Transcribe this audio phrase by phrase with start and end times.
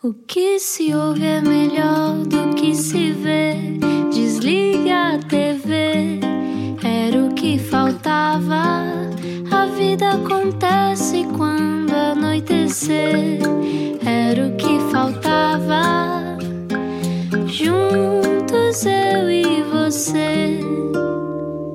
[0.00, 3.56] O que se ouve é melhor do que se vê.
[4.12, 6.20] Desliga a TV,
[6.84, 8.84] era o que faltava.
[9.50, 13.40] A vida acontece quando anoitecer,
[14.06, 16.38] era o que faltava.
[17.48, 20.60] Juntos eu e você.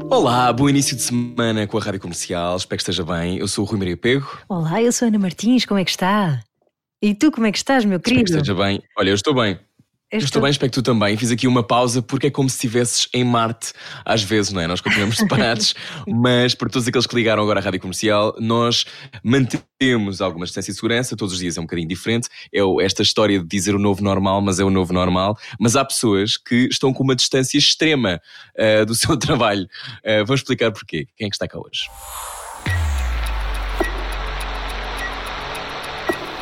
[0.09, 2.55] Olá, bom início de semana com a Rádio Comercial.
[2.55, 3.39] Espero que esteja bem.
[3.39, 4.39] Eu sou o Rui Maria Pego.
[4.47, 6.41] Olá, eu sou a Ana Martins, como é que está?
[7.04, 8.38] E tu, como é que estás, meu Espero que querido?
[8.39, 8.81] esteja bem.
[8.97, 9.59] Olha, eu estou bem.
[10.09, 11.18] Eu Esta- estou bem, espero que tu também.
[11.18, 13.73] Fiz aqui uma pausa porque é como se estivesses em Marte.
[14.05, 14.68] Às vezes, não é?
[14.68, 15.18] Nós continuamos
[15.51, 15.73] separados,
[16.07, 18.86] mas para todos aqueles que ligaram agora à Rádio Comercial, nós
[19.21, 21.18] mantemos alguma distância e segurança.
[21.18, 22.29] Todos os dias é um bocadinho diferente.
[22.54, 25.36] É esta história de dizer o novo normal, mas é o novo normal.
[25.59, 28.21] Mas há pessoas que estão com uma distância extrema
[28.57, 29.67] ah, do seu trabalho.
[30.06, 31.06] Ah, vamos explicar porquê.
[31.17, 31.89] Quem é que está cá hoje?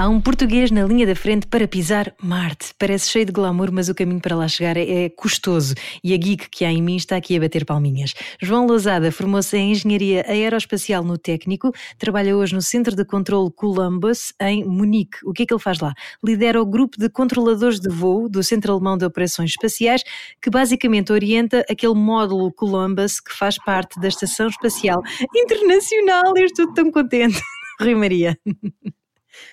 [0.00, 2.72] Há um português na linha da frente para pisar Marte.
[2.78, 6.48] Parece cheio de glamour, mas o caminho para lá chegar é, custoso e a geek
[6.48, 8.14] que há em mim está aqui a bater palminhas.
[8.40, 14.32] João Lousada formou-se em Engenharia Aeroespacial no Técnico, trabalha hoje no Centro de Controlo Columbus,
[14.40, 15.18] em Munique.
[15.22, 15.92] O que é que ele faz lá?
[16.24, 20.02] Lidera o grupo de controladores de voo do Centro Alemão de Operações Espaciais,
[20.40, 25.02] que basicamente orienta aquele módulo Columbus que faz parte da Estação Espacial
[25.36, 26.32] Internacional.
[26.38, 27.38] Eu estou tão contente.
[27.78, 28.34] Rui Maria.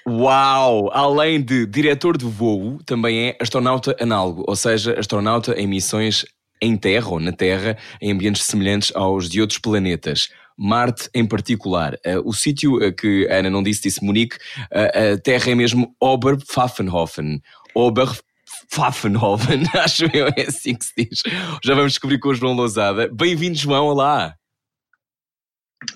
[0.07, 0.89] Uau!
[0.93, 6.25] Além de diretor de voo, também é astronauta análogo, ou seja, astronauta em missões
[6.61, 10.29] em Terra ou na Terra, em ambientes semelhantes aos de outros planetas.
[10.57, 11.97] Marte em particular.
[12.03, 14.37] Eh, o sítio eh, que a Ana não disse, disse Munique,
[14.71, 17.41] eh, a Terra é mesmo Oberpfaffenhofen.
[17.75, 21.21] Oberpfaffenhofen, acho eu, é assim que se diz.
[21.63, 23.07] Já vamos descobrir com o João Lousada.
[23.13, 24.33] Bem-vindo, João, olá!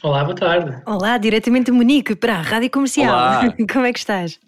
[0.04, 0.82] Olá, boa tarde.
[0.86, 3.14] Olá, diretamente de Munique para a Rádio Comercial.
[3.14, 3.56] Olá.
[3.72, 4.40] Como é que estás?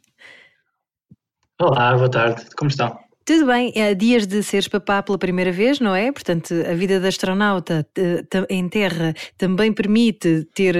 [1.60, 2.44] Olá, boa tarde.
[2.56, 2.98] Como estão?
[3.26, 6.12] Tudo bem, é dias de seres papá pela primeira vez, não é?
[6.12, 10.76] Portanto, a vida de astronauta eh, em terra também permite ter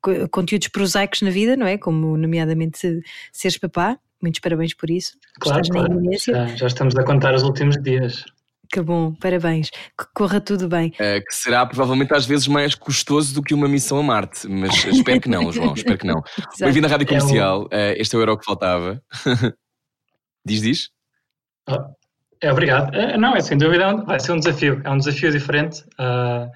[0.00, 1.76] co- conteúdos prosaicos na vida, não é?
[1.76, 3.00] Como, nomeadamente,
[3.30, 3.98] seres papá.
[4.22, 5.12] Muitos parabéns por isso.
[5.38, 5.92] Claro, claro.
[5.92, 6.32] iminência.
[6.34, 8.24] Já, já estamos a contar os últimos dias.
[8.70, 9.70] Que bom, parabéns.
[9.70, 10.88] Que corra tudo bem.
[10.94, 14.84] Uh, que será provavelmente às vezes mais custoso do que uma missão a Marte, mas
[14.84, 16.20] espero que não, João, espero que não.
[16.60, 19.02] Bem-vindo à Rádio É um- Comercial, uh, este é o Euro que faltava.
[20.44, 20.90] diz, diz?
[21.68, 21.88] Ah,
[22.40, 22.94] É, obrigado.
[22.94, 24.80] É, não, é sem dúvida, um- vai ser um desafio.
[24.84, 26.48] É um desafio diferente, ah,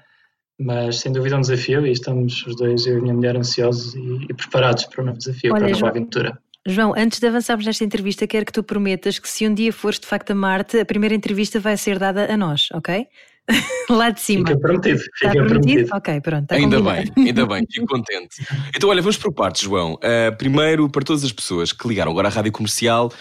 [0.59, 3.35] mas sem dúvida é um desafio e estamos os dois, eu e a minha mulher,
[3.35, 6.39] ansiosos e, e preparados para o novo desafio, Olha, para a nova João- aventura.
[6.67, 9.99] João, antes de avançarmos nesta entrevista, quero que tu prometas que se um dia fores
[9.99, 13.07] de facto a Marte, a primeira entrevista vai ser dada a nós, ok?
[13.89, 14.47] Lá de cima.
[14.47, 15.59] Fica prometido, Está fica prometido?
[15.59, 15.95] prometido.
[15.97, 16.43] Ok, pronto.
[16.43, 17.11] está ainda combinado.
[17.15, 18.45] bem, ainda bem, fico contente.
[18.75, 19.95] Então, olha, vamos por partes, João.
[19.95, 23.11] Uh, primeiro, para todas as pessoas que ligaram agora à Rádio Comercial,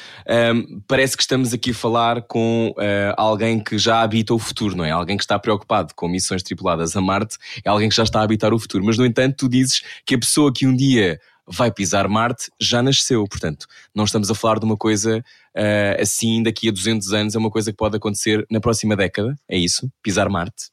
[0.55, 4.77] um, parece que estamos aqui a falar com uh, alguém que já habita o futuro,
[4.77, 4.91] não é?
[4.91, 8.23] Alguém que está preocupado com missões tripuladas a Marte, é alguém que já está a
[8.23, 8.85] habitar o futuro.
[8.85, 11.19] Mas, no entanto, tu dizes que a pessoa que um dia
[11.51, 13.25] vai pisar Marte já nasceu.
[13.29, 17.39] Portanto, não estamos a falar de uma coisa uh, assim daqui a 200 anos, é
[17.39, 19.91] uma coisa que pode acontecer na próxima década, é isso?
[20.03, 20.71] Pisar Marte.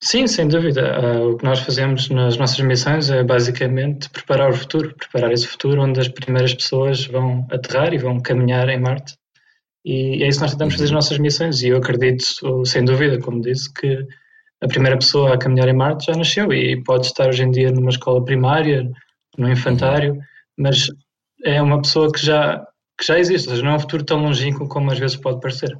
[0.00, 0.94] Sim, sem dúvida.
[0.94, 5.46] Ah, o que nós fazemos nas nossas missões é basicamente preparar o futuro, preparar esse
[5.46, 9.16] futuro onde as primeiras pessoas vão aterrar e vão caminhar em Marte.
[9.84, 11.62] E é isso que nós tentamos fazer nas nossas missões.
[11.62, 12.24] E eu acredito,
[12.64, 13.98] sem dúvida, como disse, que
[14.62, 17.72] a primeira pessoa a caminhar em Marte já nasceu e pode estar hoje em dia
[17.72, 18.88] numa escola primária,
[19.38, 20.18] no infantário,
[20.58, 20.88] mas
[21.44, 22.58] é uma pessoa que já,
[22.98, 25.40] que já existe, ou seja, não é um futuro tão longínquo como às vezes pode
[25.40, 25.78] parecer.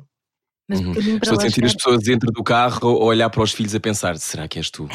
[0.69, 0.93] Mas Uhum.
[0.93, 4.19] Estou a sentir as pessoas dentro do carro a olhar para os filhos a pensar:
[4.19, 4.87] será que és tu?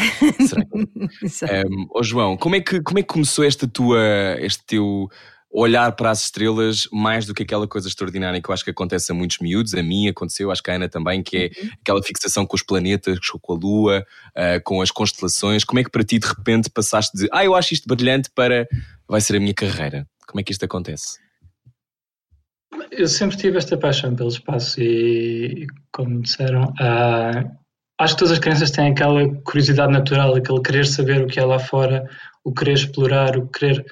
[0.47, 0.88] Será que...
[1.25, 1.68] Exato.
[1.68, 4.00] um, oh João, como é, que, como é que começou esta tua,
[4.40, 5.09] este teu
[5.53, 9.12] olhar para as estrelas mais do que aquela coisa extraordinária que eu acho que acontece
[9.12, 9.74] a muitos miúdos?
[9.75, 11.69] A mim aconteceu, acho que a Ana também, que é Uhum.
[11.81, 15.64] aquela fixação com os planetas, com a Lua, uh, com as constelações.
[15.64, 18.67] Como é que para ti de repente passaste de ah, eu acho isto brilhante para
[19.08, 20.08] vai ser a minha carreira?
[20.28, 21.20] Como é que isto acontece?
[22.91, 27.44] Eu sempre tive esta paixão pelo espaço e, como disseram, ah,
[27.99, 31.46] acho que todas as crianças têm aquela curiosidade natural, aquele querer saber o que é
[31.46, 32.09] lá fora,
[32.44, 33.85] o querer explorar, o querer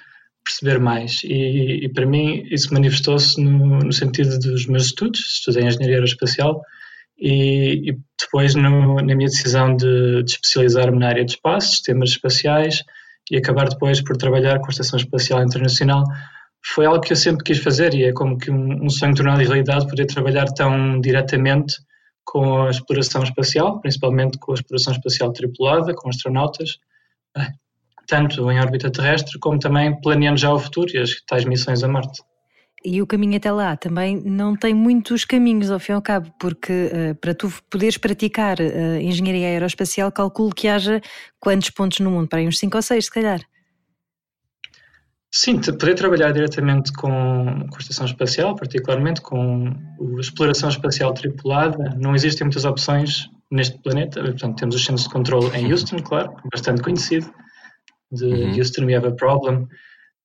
[0.43, 1.21] perceber mais.
[1.23, 6.61] E, e para mim isso manifestou-se no, no sentido dos meus estudos, estudei Engenharia Aeroespacial
[7.17, 12.09] e, e depois no, na minha decisão de, de especializar-me na área de espaço, sistemas
[12.09, 12.83] espaciais
[13.29, 16.03] e acabar depois por trabalhar com a Estação Espacial Internacional
[16.63, 19.39] foi algo que eu sempre quis fazer e é como que um, um sonho tornado
[19.39, 21.75] realidade poder trabalhar tão diretamente
[22.23, 26.77] com a exploração espacial, principalmente com a exploração espacial tripulada, com astronautas.
[28.07, 31.87] Tanto em órbita terrestre como também planeando já o futuro e as tais missões a
[31.87, 32.21] Marte.
[32.83, 36.33] E o caminho até lá também não tem muitos caminhos ao fim e ao cabo,
[36.39, 40.99] porque uh, para tu poderes praticar uh, engenharia aeroespacial, calculo que haja
[41.39, 42.27] quantos pontos no mundo?
[42.27, 43.39] Para aí uns 5 ou 6, se calhar.
[45.33, 49.67] Sim, poder trabalhar diretamente com, com a estação espacial, particularmente com
[50.17, 54.21] a exploração espacial tripulada, não existem muitas opções neste planeta.
[54.21, 57.31] Portanto, temos os centros de controle em Houston, claro, bastante conhecido,
[58.11, 58.57] de uhum.
[58.57, 59.67] Houston We Have a Problem.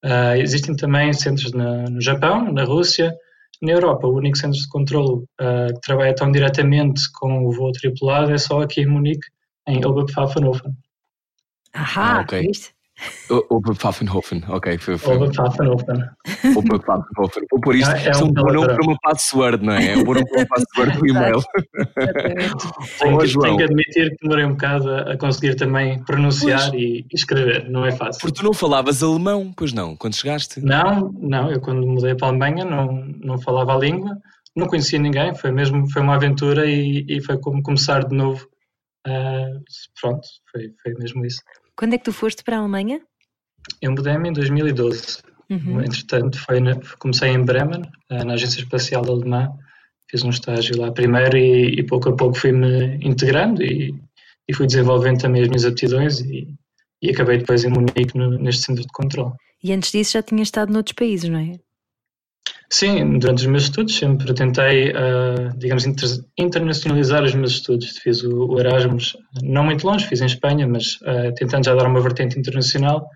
[0.05, 3.15] Uh, existem também centros na, no Japão, na Rússia,
[3.62, 4.06] na Europa.
[4.06, 8.38] O único centro de controle uh, que trabalha tão diretamente com o voo tripulado é
[8.38, 9.27] só aqui em Munique,
[9.67, 10.73] em Oberpfaffenhofen.
[11.73, 12.41] Ahá, ah, ok.
[12.41, 12.75] Viste?
[13.50, 14.78] Oberpfaffenhofen, ok.
[14.78, 15.16] Foi, foi.
[15.16, 15.96] Oberpfaffenhofen.
[16.56, 17.44] Oberpfaffenhofen.
[17.50, 19.93] Vou pôr isto, é, é um bom nome para uma password, não é?
[19.93, 21.43] É um bom nome para uma password do e-mail.
[22.98, 27.69] tenho, que, tenho que admitir que demorei um bocado a conseguir também pronunciar e escrever,
[27.69, 28.20] não é fácil.
[28.20, 30.60] Porque tu não falavas alemão, pois não, quando chegaste?
[30.60, 34.16] Não, não, eu quando mudei para a Alemanha não, não falava a língua,
[34.56, 38.48] não conhecia ninguém, foi mesmo, foi uma aventura e, e foi como começar de novo.
[39.06, 39.62] Uh,
[40.00, 41.40] pronto, foi, foi mesmo isso.
[41.76, 43.00] Quando é que tu foste para a Alemanha?
[43.82, 45.19] Eu mudei-me em 2012.
[45.50, 45.81] Uhum.
[45.81, 49.50] Entretanto, foi na, comecei em Bremen, eh, na Agência Espacial Alemã.
[50.11, 53.94] Fiz um estágio lá primeiro e, e pouco a pouco fui-me integrando e,
[54.49, 56.49] e, fui desenvolvendo também as minhas aptidões e,
[57.02, 59.32] e acabei depois em Munique no, neste centro de controle.
[59.62, 61.58] E antes disso já tinha estado noutros países, não é?
[62.69, 67.96] Sim, durante os meus estudos sempre tentei, uh, digamos, inter internacionalizar os meus estudos.
[67.98, 71.87] Fiz o, o, Erasmus, não muito longe, fiz em Espanha, mas uh, tentando já dar
[71.87, 73.08] uma vertente internacional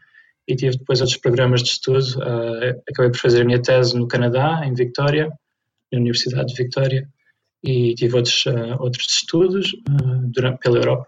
[0.47, 2.05] e tive depois outros programas de estudo.
[2.19, 5.29] Uh, acabei por fazer a minha tese no Canadá, em Victoria,
[5.93, 7.09] na Universidade de Victoria,
[7.63, 8.45] e tive outros,
[8.79, 9.73] outros estudos
[10.33, 11.07] durante, pela Europa.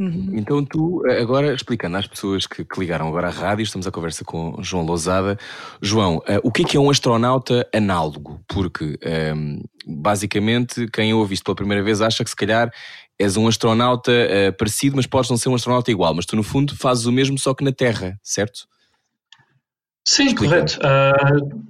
[0.00, 0.30] Uhum.
[0.32, 3.90] Então tu, eh, agora explicando às pessoas que, que, ligaram agora à rádio, estamos a
[3.90, 5.38] conversa com João Lousada.
[5.82, 8.40] João, uh, o que é que é um astronauta análogo?
[8.48, 12.72] Porque um, ehm, basicamente quem ouve isto pela primeira vez acha que se calhar
[13.18, 16.14] és um astronauta uh, parecido, mas podes não ser um astronauta igual.
[16.14, 18.66] Mas tu no fundo fazes o mesmo só que na Terra, certo?
[20.08, 20.48] Sim, Explica.
[20.48, 20.78] correto.
[20.78, 21.62] Uh,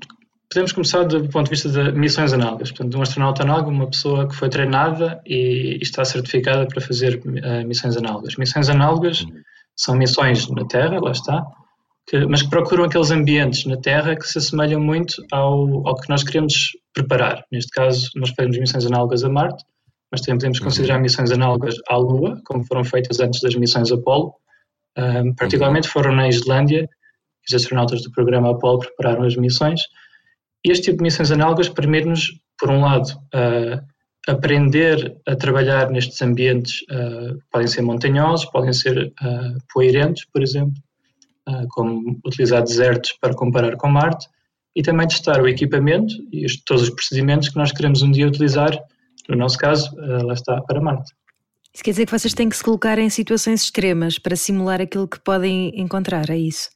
[0.50, 2.73] podemos começar do ponto de vista de missões análogas.
[2.73, 7.67] Portanto, um astronauta análogo, uma pessoa que foi treinada e está certificada para fazer uh,
[7.67, 8.35] missões análogas.
[8.37, 9.32] Missões análogas uhum.
[9.76, 11.47] são missões na Terra, lá está,
[12.08, 16.08] que, mas que procuram aqueles ambientes na Terra que se assemelham muito ao, ao que
[16.08, 17.44] nós queremos preparar.
[17.53, 19.64] Neste caso, nós fazemos missões análogas a Marte,
[20.11, 20.64] mas também podemos uhum.
[20.64, 24.35] considerar missões análogas à Lua, como foram feitas antes das missões Apollo.
[24.99, 25.93] Um, particularmente uhum.
[25.93, 26.88] foram na Islândia,
[27.49, 29.81] os astronautas do programa Apollo prepararam as missões
[30.64, 33.80] este tipo de missões análogas permite-nos, por um lado, uh,
[34.28, 39.58] aprender a trabalhar nestes ambientes, uh, podem ser montanhosos, podem ser uh,
[40.32, 40.74] por exemplo,
[41.48, 44.28] uh, como utilizar desertos para comparar com Marte,
[44.76, 48.26] e também testar o equipamento e os, todos os procedimentos que nós queremos um dia
[48.26, 48.78] utilizar,
[49.28, 51.12] no nosso caso, lá está, para Marte.
[51.74, 55.08] Isso quer dizer que vocês têm que se colocar em situações extremas para simular aquilo
[55.08, 56.70] que podem encontrar, é isso?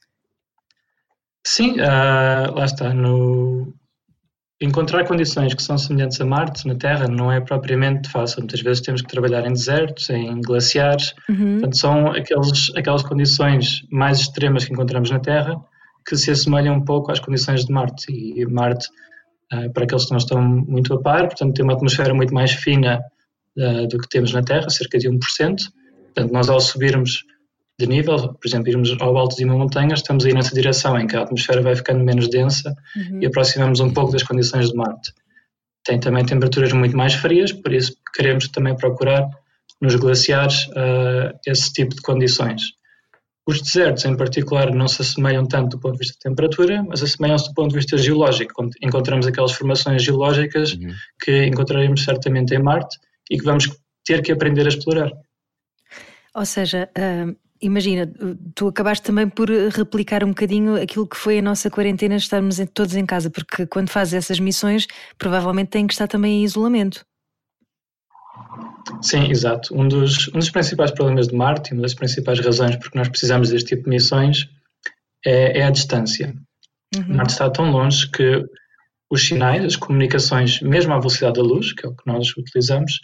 [1.45, 2.93] Sim, uh, lá está.
[2.93, 3.73] No...
[4.59, 8.39] Encontrar condições que são semelhantes a Marte, na Terra, não é propriamente fácil.
[8.39, 11.13] Muitas vezes temos que trabalhar em desertos, em glaciares.
[11.29, 11.59] Uhum.
[11.59, 15.55] Portanto, são aqueles, aquelas condições mais extremas que encontramos na Terra
[16.07, 18.11] que se assemelham um pouco às condições de Marte.
[18.11, 18.87] E Marte,
[19.53, 22.51] uh, para aqueles que não estão muito a par, portanto, tem uma atmosfera muito mais
[22.51, 23.01] fina
[23.57, 25.19] uh, do que temos na Terra, cerca de 1%.
[25.19, 27.25] Portanto, nós ao subirmos
[27.77, 31.07] de nível, por exemplo, irmos ao alto de uma montanha, estamos aí nessa direção em
[31.07, 33.19] que a atmosfera vai ficando menos densa uhum.
[33.21, 35.13] e aproximamos um pouco das condições de Marte.
[35.83, 39.29] Tem também temperaturas muito mais frias, por isso queremos também procurar
[39.81, 42.63] nos glaciares uh, esse tipo de condições.
[43.47, 47.03] Os desertos, em particular, não se assemelham tanto do ponto de vista de temperatura, mas
[47.03, 50.91] assemelham-se do ponto de vista geológico, quando encontramos aquelas formações geológicas uhum.
[51.23, 52.97] que encontraremos certamente em Marte
[53.29, 53.69] e que vamos
[54.03, 55.11] ter que aprender a explorar.
[56.33, 58.11] Ou seja, uh, Imagina,
[58.53, 62.95] tu acabaste também por replicar um bocadinho aquilo que foi a nossa quarentena, estarmos todos
[62.95, 67.05] em casa, porque quando fazes essas missões, provavelmente têm que estar também em isolamento.
[69.01, 69.73] Sim, exato.
[69.73, 73.49] Um dos, um dos principais problemas de Marte, uma das principais razões porque nós precisamos
[73.49, 74.49] deste tipo de missões,
[75.25, 76.35] é, é a distância.
[76.95, 77.15] Uhum.
[77.15, 78.45] Marte está tão longe que
[79.09, 82.99] os sinais, as comunicações, mesmo à velocidade da luz, que é o que nós utilizamos,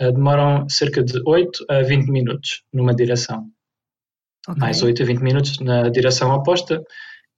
[0.00, 3.46] eh, demoram cerca de 8 a 20 minutos numa direção
[4.48, 4.60] okay.
[4.60, 6.82] mais 8 a 20 minutos na direção oposta,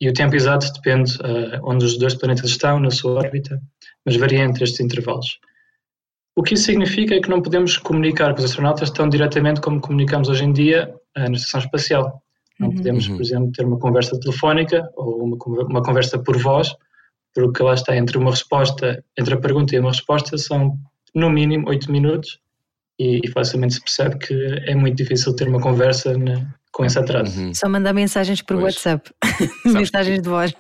[0.01, 3.61] e o tempo exato depende uh, onde os dois planetas estão na sua órbita,
[4.05, 5.39] mas varia entre estes intervalos.
[6.37, 9.81] O que isso significa é que não podemos comunicar com os astronautas tão diretamente como
[9.81, 12.21] comunicamos hoje em dia uh, na estação espacial.
[12.59, 12.75] Não Uhum.
[12.77, 13.17] podemos, Uhum.
[13.17, 16.75] por exemplo, ter uma conversa telefónica ou uma, uma conversa por voz,
[17.35, 20.77] porque lá está entre uma resposta, entre a pergunta e uma resposta são
[21.15, 22.39] no mínimo oito minutos
[22.99, 24.35] e, e facilmente se percebe que
[24.67, 27.41] é muito difícil ter uma conversa na- com esse atraso.
[27.41, 27.55] Uhum.
[27.55, 28.75] Só mandar mensagens por Pois.
[28.75, 29.11] WhatsApp.
[29.65, 30.53] mensagens de voz.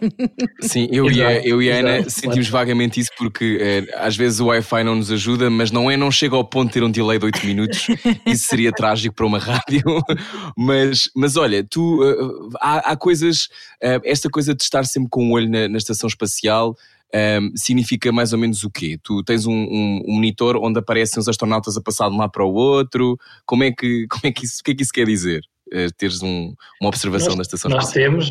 [0.61, 2.11] Sim, eu e, a, Exato, eu e a Ana exato.
[2.11, 5.97] sentimos vagamente isso porque eh, às vezes o Wi-Fi não nos ajuda, mas não é,
[5.97, 7.87] não chega ao ponto de ter um delay de 8 minutos.
[8.27, 9.83] Isso seria trágico para uma rádio.
[10.57, 13.49] Mas, mas olha, tu eh, há, há coisas,
[13.83, 16.77] eh, esta coisa de estar sempre com o olho na, na estação espacial.
[17.13, 18.99] eh, significa mais ou menos o quê?
[19.03, 22.31] Tu tens um, um- um monitor onde aparecem os astronautas a passar de um lado
[22.31, 23.17] para o outro.
[23.45, 25.43] Como é que, como é que isso, o que é que isso quer dizer?
[25.73, 28.11] Eh, teres um- uma observação Nós, da estação nós espacial?
[28.11, 28.31] temos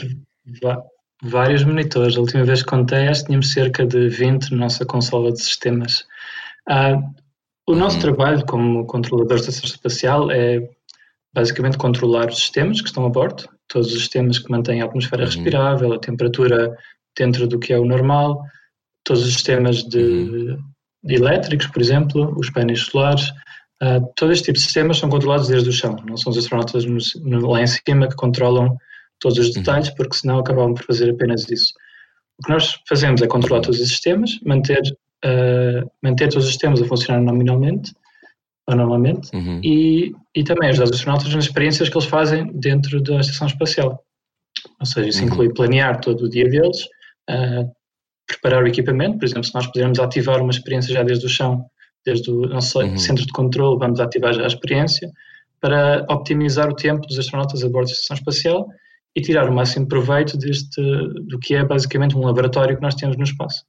[0.61, 0.81] va-
[1.23, 2.15] vários monitores.
[2.17, 5.41] A última vez que contei, acho que tínhamos cerca de 20 na nossa consola de
[5.41, 6.05] sistemas.
[6.69, 6.95] Ah,
[7.67, 8.01] o nosso Uhum.
[8.01, 10.69] trabalho como controlador de estação espacial é
[11.33, 15.23] basicamente controlar os sistemas que estão a bordo, todos os sistemas que mantêm a atmosfera
[15.23, 15.29] Uhum.
[15.29, 16.77] respirável, a temperatura
[17.17, 18.43] dentro do que é o normal,
[19.03, 20.57] todos os sistemas de, Uhum.
[21.03, 23.31] de elétricos, por exemplo, os painéis solares.
[23.85, 26.85] Ah, todo este tipo de sistemas são controlados desde o chão, não são os astronautas
[26.85, 26.97] no-
[27.29, 28.77] no- lá em cima que controlam
[29.19, 29.53] todos os Uhum.
[29.53, 31.73] detalhes, porque senão acabavam por fazer apenas isso.
[32.39, 34.81] O que nós fazemos é controlar todos os sistemas, manter,
[35.25, 37.93] ah, manter todos os sistemas a funcionar nominalmente,
[38.69, 39.59] ou normalmente, Uhum.
[39.63, 44.01] e, e também ajudar os astronautas nas experiências que eles fazem dentro da estação espacial.
[44.79, 45.27] Ou seja, isso Uhum.
[45.27, 46.77] inclui planear todo o dia deles,
[47.29, 47.65] ah,
[48.27, 51.65] preparar o equipamento, por exemplo, se nós pudermos ativar uma experiência já desde o chão,
[52.05, 52.97] desde o nosso Uhum.
[52.97, 55.09] centro de controle, vamos ativar já a experiência
[55.61, 58.67] para optimizar o tempo dos astronautas a bordo da estação espacial
[59.15, 60.81] e tirar o máximo proveito deste,
[61.27, 63.63] do que é basicamente um laboratório que nós temos no espaço.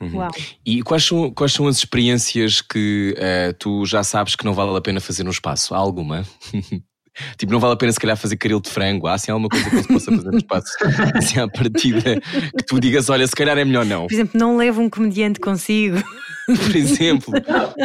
[0.00, 0.16] Uhum.
[0.18, 0.30] Uau.
[0.66, 4.76] E quais são, quais são as experiências que eh, tu já sabes que não vale
[4.76, 5.74] a pena fazer no espaço?
[5.74, 6.24] Há alguma?
[7.38, 9.06] tipo, não vale a pena se calhar fazer caril de frango?
[9.06, 10.72] Há assim alguma coisa que não se possa fazer no espaço?
[11.14, 14.06] Assim à partida, que tu digas, olha, se calhar é melhor não.
[14.06, 16.02] Por exemplo, não leva um comediante consigo.
[16.66, 17.32] Por exemplo,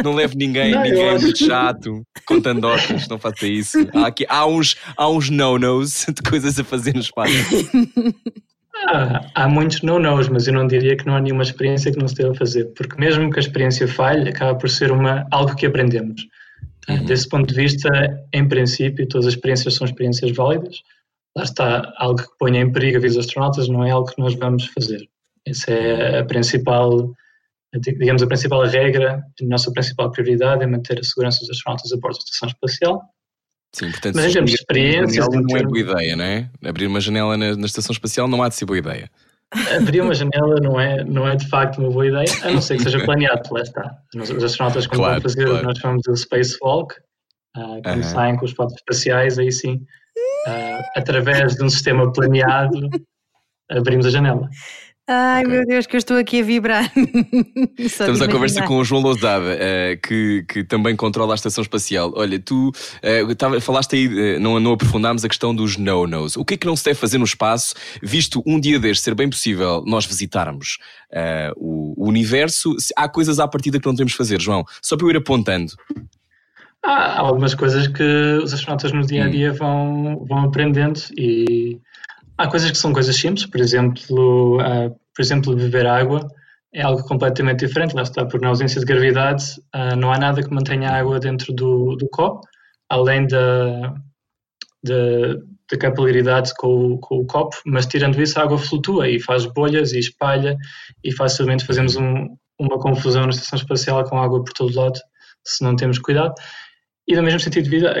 [0.04, 3.78] não leve ninguém, Não, ninguém é muito chato, com tandocas, não faça isso.
[3.94, 7.32] Há, aqui, há uns, há uns no-nos de coisas a fazer no espaço.
[8.88, 12.08] Há, há muitos no-nos, mas eu não diria que não há nenhuma experiência que não
[12.08, 15.66] se deva fazer, porque mesmo que a experiência falhe, acaba por ser uma, algo que
[15.66, 16.26] aprendemos.
[16.88, 17.04] Uhum.
[17.04, 17.88] Desse ponto de vista,
[18.32, 20.82] em princípio, todas as experiências são experiências válidas.
[21.36, 24.20] Lá está, algo que ponha em perigo a vida dos astronautas não é algo que
[24.20, 25.08] nós vamos fazer.
[25.46, 27.12] Essa é a principal,
[27.78, 31.96] digamos, a principal regra, a nossa principal prioridade é manter a segurança dos astronautas a
[31.96, 33.02] bordo da estação espacial.
[33.72, 36.24] Sim, portanto, Mas em termos de uma experiências, janela em não é boa ideia, não
[36.24, 36.50] é?
[36.64, 39.08] Abrir uma janela na, na estação espacial não há de ser boa ideia.
[39.76, 42.76] Abrir uma janela não é, não é de facto uma boa ideia, a não ser
[42.76, 43.96] que seja planeado, lá está.
[44.16, 45.64] Os astronautas, quando Claro, vão fazer claro.
[45.66, 46.94] nós chamamos de spacewalk,
[47.56, 48.02] ah, quando Aham.
[48.02, 49.84] saem com os fotos espaciais, aí sim,
[50.46, 52.88] ah, através de um sistema planeado,
[53.70, 54.48] abrimos a janela.
[55.12, 55.52] Ai Ok.
[55.52, 56.92] meu Deus, que eu estou aqui a vibrar.
[57.76, 62.12] Estamos à conversa com o João Lousada, eh, que, que também controla a estação espacial.
[62.14, 62.70] Olha, tu
[63.02, 66.36] eh, tava- falaste aí, eh, não, não aprofundámos a questão dos no-nos.
[66.36, 69.16] O que é que não se deve fazer no espaço, visto um dia deste ser
[69.16, 70.78] bem possível nós visitarmos
[71.10, 72.76] eh, o, o universo?
[72.78, 74.64] Se- Há coisas à partida que não devemos fazer, João.
[74.80, 75.72] Só para eu ir apontando.
[76.84, 78.02] Há algumas coisas que
[78.44, 81.78] os astronautas no dia a dia vão, vão aprendendo e
[82.42, 86.26] há coisas que são coisas simples, por exemplo, ah, por exemplo, beber água
[86.72, 90.42] é algo completamente diferente, lá está, porque na ausência de gravidade ah, não há nada
[90.42, 92.40] que mantenha a água dentro do, do copo,
[92.88, 93.92] além da,
[94.82, 95.34] da,
[95.70, 99.46] da capilaridade com o, com o copo, mas tirando isso a água flutua e faz
[99.46, 100.56] bolhas e espalha
[101.04, 104.98] e facilmente fazemos um- uma confusão na estação espacial com água por todo lado
[105.44, 106.34] se não temos cuidado.
[107.10, 107.92] E no mesmo sentido de vida,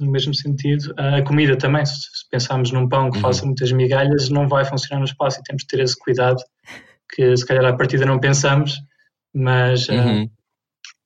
[0.00, 1.86] no mesmo sentido, a comida também.
[1.86, 1.96] Se
[2.30, 3.22] pensarmos num pão que Uhum.
[3.22, 6.36] faça muitas migalhas, não vai funcionar no espaço e temos de ter esse cuidado
[7.14, 8.74] que se calhar à partida não pensamos,
[9.34, 10.30] mas ah, Uhum.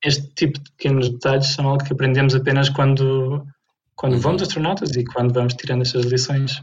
[0.04, 3.46] este tipo de pequenos detalhes são algo que aprendemos apenas quando,
[3.94, 4.18] quando Uhum.
[4.20, 6.60] vamos astronautas e quando vamos tirando estas lições.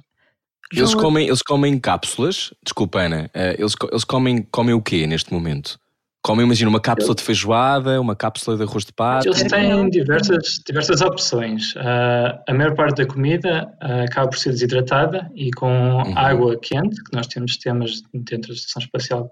[0.76, 5.32] Eles comem, eles comem cápsulas, desculpa Ana, eh, eles, eles comem, comem o quê neste
[5.32, 5.80] momento?
[6.26, 9.28] Comem, imagina, uma cápsula de feijoada, uma cápsula de arroz de pato.
[9.28, 11.74] Eles têm diversas, diversas opções.
[11.76, 16.18] Ah, a maior parte da comida ah, acaba por ser desidratada e com Uhum.
[16.18, 19.32] água quente, que nós temos sistemas dentro da estação espacial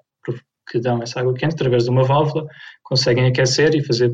[0.69, 2.45] que dão essa água quente através de uma válvula,
[2.83, 4.09] conseguem aquecer e fazer,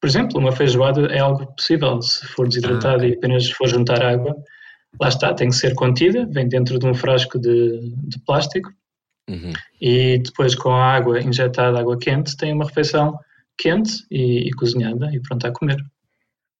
[0.00, 4.00] por exemplo, uma feijoada é algo possível se for desidratada Ah, e apenas for juntar
[4.02, 4.34] água.
[5.00, 8.70] Lá está, tem que ser contida, vem dentro de um frasco de, de plástico
[9.30, 9.52] Uhum.
[9.80, 13.16] e depois com a água injetada, água quente, tem uma refeição
[13.56, 15.76] quente e, e cozinhada e pronta a comer.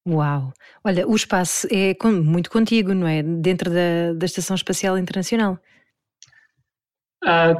[0.06, 0.52] Uau!
[0.84, 3.22] Olha, o espaço é muito contigo, não é?
[3.22, 5.58] Dentro da, da Estação Espacial Internacional.
[7.24, 7.54] Ah,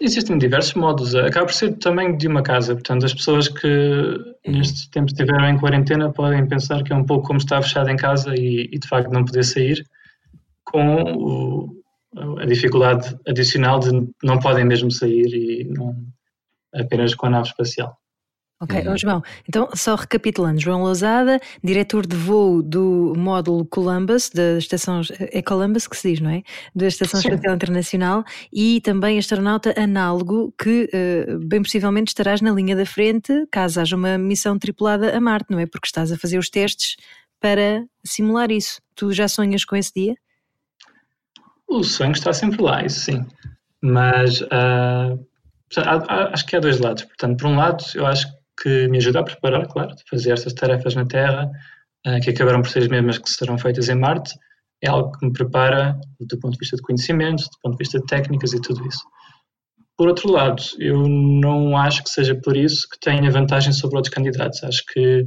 [0.00, 1.14] existem diversos modos.
[1.14, 2.74] Acaba por ser também de uma casa.
[2.74, 4.52] Portanto, as pessoas que uhum.
[4.52, 7.96] nestes tempos estiveram em quarentena podem pensar que é um pouco como estar fechado em
[7.96, 9.84] casa e, e de facto não poder sair,
[10.64, 11.81] com o,
[12.16, 13.90] a dificuldade adicional de
[14.22, 15.96] não podem mesmo sair e não
[16.74, 17.96] apenas com a nave espacial.
[18.62, 18.96] Ok, uhum.
[18.96, 25.42] João, então só recapitulando, João Lousada, diretor de voo do módulo Columbus, da estação, é
[25.42, 26.44] Columbus que se diz, não é?
[26.72, 27.30] Da Estação Sim.
[27.30, 33.32] Espacial Internacional e também astronauta análogo que uh, bem possivelmente estarás na linha da frente
[33.50, 35.66] caso haja uma missão tripulada a Marte, não é?
[35.66, 36.94] Porque estás a fazer os testes
[37.40, 38.80] para simular isso.
[38.94, 40.14] Tu já sonhas com esse dia?
[41.72, 43.26] O sonho está sempre lá, isso sim.
[43.82, 45.26] Mas uh,
[46.30, 47.04] acho que há dois lados.
[47.04, 48.28] Portanto, por um lado, eu acho
[48.62, 51.50] que me ajuda a preparar, claro, de fazer estas tarefas na Terra,
[52.06, 54.34] uh, que acabaram por ser as mesmas que serão feitas em Marte,
[54.82, 57.98] é algo que me prepara do ponto de vista de conhecimentos, do ponto de vista
[57.98, 59.02] de técnicas e tudo isso.
[59.96, 64.12] Por outro lado, eu não acho que seja por isso que tenha vantagem sobre outros
[64.12, 64.62] candidatos.
[64.62, 65.26] Acho que,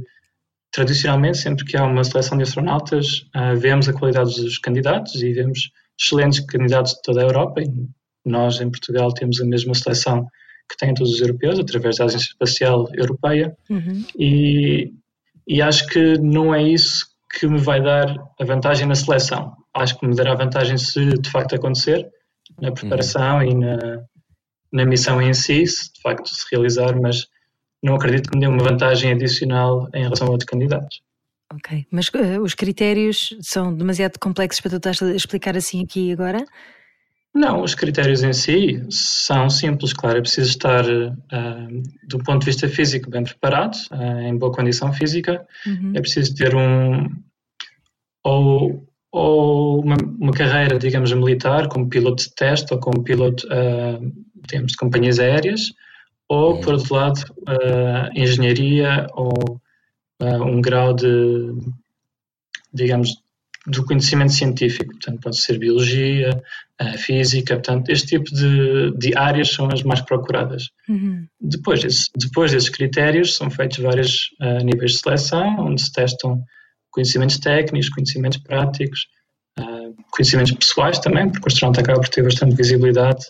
[0.70, 5.32] tradicionalmente, sempre que há uma seleção de astronautas, uh, vemos a qualidade dos candidatos e
[5.32, 7.62] vemos excelentes candidatos de toda a Europa.
[7.62, 7.70] E
[8.24, 10.26] nós, em Portugal, temos a mesma seleção
[10.68, 14.04] que têm todos os europeus, através da Agência Espacial Europeia, uhum.
[14.18, 14.92] e,
[15.46, 17.06] e acho que não é isso
[17.38, 19.54] que me vai dar a vantagem na seleção.
[19.72, 22.08] Acho que me dará vantagem se de facto acontecer,
[22.60, 23.42] na preparação uhum.
[23.42, 23.76] e na,
[24.72, 27.26] na missão em si, se de facto se realizar, mas
[27.82, 31.00] não acredito que me dê uma vantagem adicional em relação a outros candidatos.
[31.52, 36.12] Ok, mas uh, os critérios são demasiado complexos para tu estás a explicar assim aqui
[36.12, 36.44] agora?
[37.36, 42.46] Não, os critérios em si são simples, claro, é preciso estar, uh, do ponto de
[42.46, 45.92] vista físico, bem preparado, uh, em boa condição física, uhum.
[45.94, 47.10] é preciso ter um,
[48.24, 54.12] ou, ou uma, uma, carreira, digamos, militar, como piloto de teste ou como piloto, uh,
[54.48, 55.74] digamos, de companhias aéreas,
[56.28, 56.60] ou, uhum.
[56.62, 57.20] por outro lado,
[58.16, 59.60] engenharia ou
[60.20, 61.52] um grau de,
[62.72, 63.10] digamos,
[63.66, 66.30] do conhecimento científico, portanto, pode ser biologia,
[66.98, 70.68] física, portanto, este tipo de, de áreas são as mais procuradas.
[70.88, 71.26] Uhum.
[71.40, 76.42] Depois, desse, depois desses critérios, são feitos vários uh, níveis de seleção, onde se testam
[76.90, 79.06] conhecimentos técnicos, conhecimentos práticos,
[79.58, 83.24] uh, conhecimentos pessoais também, porque o astronauta acaba por ter bastante visibilidade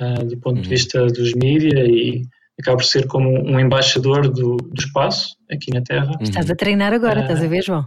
[0.00, 0.62] uh, do ponto uhum.
[0.62, 2.22] de vista dos mídias e
[2.58, 6.06] acaba por ser como um embaixador do, do espaço aqui na Terra.
[6.06, 6.22] Uhum.
[6.22, 7.86] Estás a treinar agora, uh, estás a ver, João?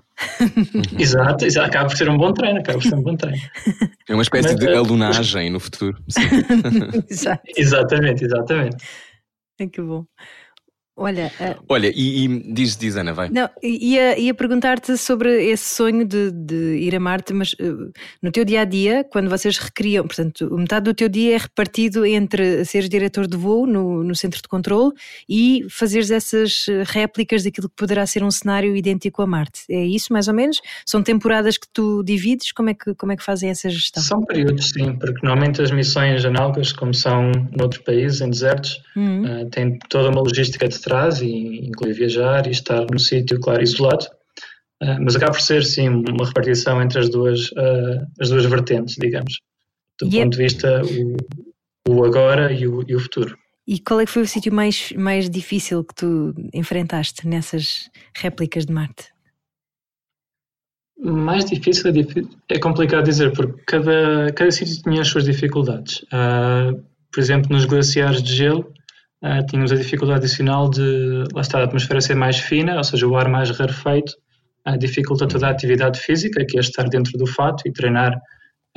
[0.97, 3.41] Exato, exato, acaba por ser um bom treino, acaba por ser um bom treino.
[4.07, 5.95] É uma espécie Mas, de uh, alunagem no futuro.
[7.07, 7.43] Exato.
[7.55, 8.77] Exatamente, exatamente.
[9.59, 10.03] É que bom.
[10.99, 11.63] Olha, uh...
[11.69, 13.29] Olha e, e, diz, diz Ana, vai.
[13.29, 18.31] Não, ia, ia perguntar-te sobre esse sonho de, de, ir a Marte, mas uh, no
[18.31, 22.65] teu dia a dia, quando vocês recriam, portanto, metade do teu dia é repartido entre
[22.65, 24.91] seres diretor de voo no, no centro de controle
[25.27, 29.61] e fazeres essas réplicas daquilo que poderá ser um cenário idêntico a Marte.
[29.69, 30.59] É isso, mais ou menos?
[30.85, 32.51] São temporadas que tu divides?
[32.51, 34.03] Como é que, como é que fazem essa gestão?
[34.03, 39.23] São períodos, sim, porque normalmente as missões análogas, como são noutros países, em desertos, uhum.
[39.23, 43.61] uh, têm toda uma logística de trás, e inclui viajar e estar num sítio, claro,
[43.61, 44.05] isolado.
[44.81, 48.95] Uh, mas acaba por ser, sim, uma repartição entre as duas, uh, as duas vertentes,
[48.97, 49.39] digamos,
[49.99, 50.37] do e é ponto é...
[50.37, 50.81] de vista
[51.87, 53.37] o, o agora e o, e o, futuro.
[53.67, 58.65] E qual é que foi o sítio mais, mais difícil que tu enfrentaste nessas réplicas
[58.65, 59.09] de Marte?
[61.01, 65.99] Mais difícil é, é complicado dizer, porque cada, cada sítio tinha as suas dificuldades.
[66.03, 68.71] Uh, por exemplo, nos glaciares de gelo,
[69.23, 73.07] uh, tínhamos a dificuldade adicional de, lá está, a atmosfera ser mais fina, ou seja,
[73.07, 74.13] o ar mais rarefeito,
[74.67, 78.15] uh, dificulta toda a atividade física, que é estar dentro do fato e treinar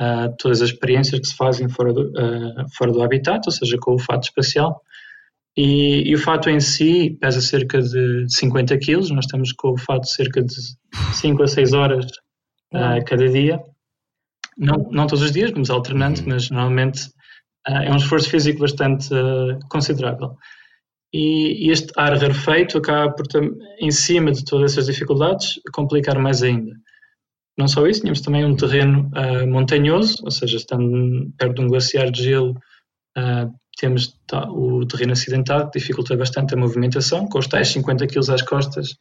[0.01, 2.11] uh, todas as experiências que se fazem fora do,
[2.77, 4.81] fora do habitat, ou seja, com o fato espacial.
[5.55, 9.77] E, e, o fato em si pesa cerca de 50 quilos, nós estamos com o
[9.77, 10.55] fato cerca de
[11.13, 12.07] 5 a 6 horas
[13.05, 13.59] cada dia.
[14.57, 16.29] Não, não todos os dias, vamos alternando, uhum.
[16.29, 17.07] mas normalmente
[17.67, 20.35] é um esforço físico bastante uh, considerável.
[21.13, 23.25] E, este ar rarefeito acaba por,
[23.79, 26.73] em cima de todas essas dificuldades, complicar mais ainda.
[27.57, 31.67] Não só isso, tínhamos também um terreno uh, montanhoso, ou seja, estando perto de um
[31.67, 32.57] glaciar de gelo,
[33.17, 38.19] uh, temos o terreno acidentado, que dificulta bastante a movimentação, com os tais 50 kg
[38.31, 38.91] às costas,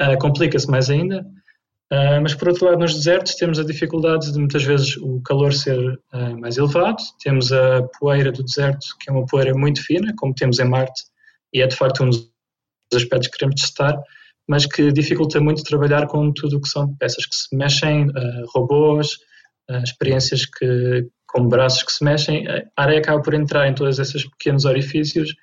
[0.00, 1.26] uh, complica-se mais ainda.
[1.92, 5.52] Uh, mas por outro lado, nos desertos temos a dificuldade de muitas vezes o calor
[5.52, 10.12] ser uh, mais elevado, temos a poeira do deserto, que é uma poeira muito fina,
[10.16, 11.04] como temos em Marte,
[11.52, 12.28] e é de facto um dos
[12.92, 13.96] aspectos que queremos testar,
[14.48, 18.46] mas que dificulta muito trabalhar com tudo o que são peças que se mexem, uh,
[18.52, 19.18] robôs,
[19.82, 22.46] experiências que, com braços que se mexem.
[22.48, 25.34] A areia acaba por entrar em todos esses pequenos orifícios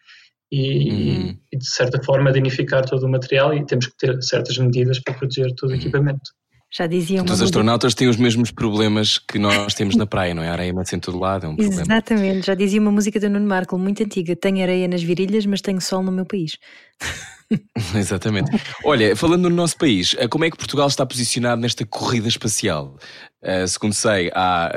[0.54, 1.38] e, uhum.
[1.52, 5.16] e, de certa forma, danificar todo o material e temos que ter certas medidas para
[5.16, 5.80] proteger todo o uhum.
[5.80, 6.32] equipamento.
[6.76, 10.42] Já dizia uma Os astronautas têm os mesmos problemas que nós temos na praia, não
[10.42, 10.50] é?
[10.50, 11.84] A areia mete em todo lado, é um problema.
[11.84, 15.62] Exatamente, já dizia uma música do Nuno Marco, muito antiga: Tenho areia nas virilhas, mas
[15.62, 16.58] tenho sol no meu país.
[17.96, 18.50] Exatamente.
[18.84, 22.98] Olha, falando no nosso país, eh, como é que Portugal está posicionado nesta corrida espacial?
[23.44, 24.72] Uh, segundo sei, há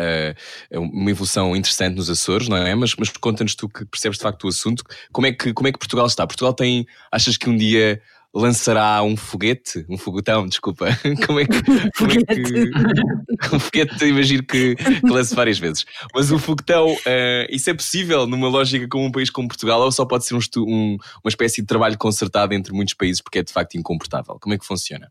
[0.74, 2.74] uh, uma evolução interessante nos Açores, não é?
[2.74, 4.84] Mas, mas conta-nos tu que percebes de facto o assunto.
[5.12, 6.26] Como é, que, como é que Portugal está?
[6.26, 6.84] Portugal tem.
[7.10, 8.02] Achas que um dia
[8.36, 10.86] lançará um foguete, um foguetão, desculpa.
[11.26, 11.62] Como é que.
[11.96, 15.86] Como é que um foguete, imagino que, que lance várias vezes.
[16.14, 19.90] Mas o foguetão, uh, isso é possível numa lógica como um país como Portugal ou
[19.90, 23.42] só pode ser um, um, uma espécie de trabalho concertado entre muitos países porque é
[23.42, 24.38] de facto incomportável?
[24.40, 25.10] Como é que funciona?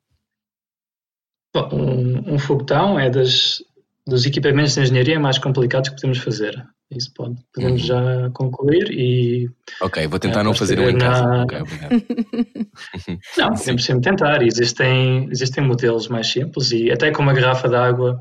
[1.54, 3.64] Bom, um, um foguetão é das,
[4.06, 6.64] dos equipamentos de engenharia mais complicados que podemos fazer.
[6.92, 7.88] Isso pode, podemos uhum.
[7.88, 9.50] já concluir e.
[9.82, 11.26] Ok, vou tentar é, não fazer um em casa.
[11.26, 11.44] Na...
[11.44, 11.60] Okay,
[13.38, 14.44] não, podemos sempre tentar.
[14.44, 18.20] Existem, existem modelos mais simples e até com uma garrafa de água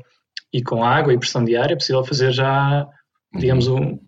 [0.51, 2.87] e com água e pressão diária é possível fazer já,
[3.35, 3.99] digamos, uhum.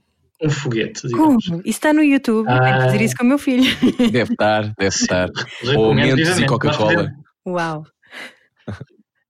[0.42, 1.08] um, um foguete.
[1.08, 1.46] Digamos.
[1.46, 1.60] Como?
[1.60, 2.48] Isso está no YouTube.
[2.50, 3.78] Ah, Tenho que fazer isso com o meu filho.
[4.12, 5.30] Deve estar, deve estar.
[5.76, 7.12] Ou Mentos e Coca-Cola.
[7.46, 7.84] Uau.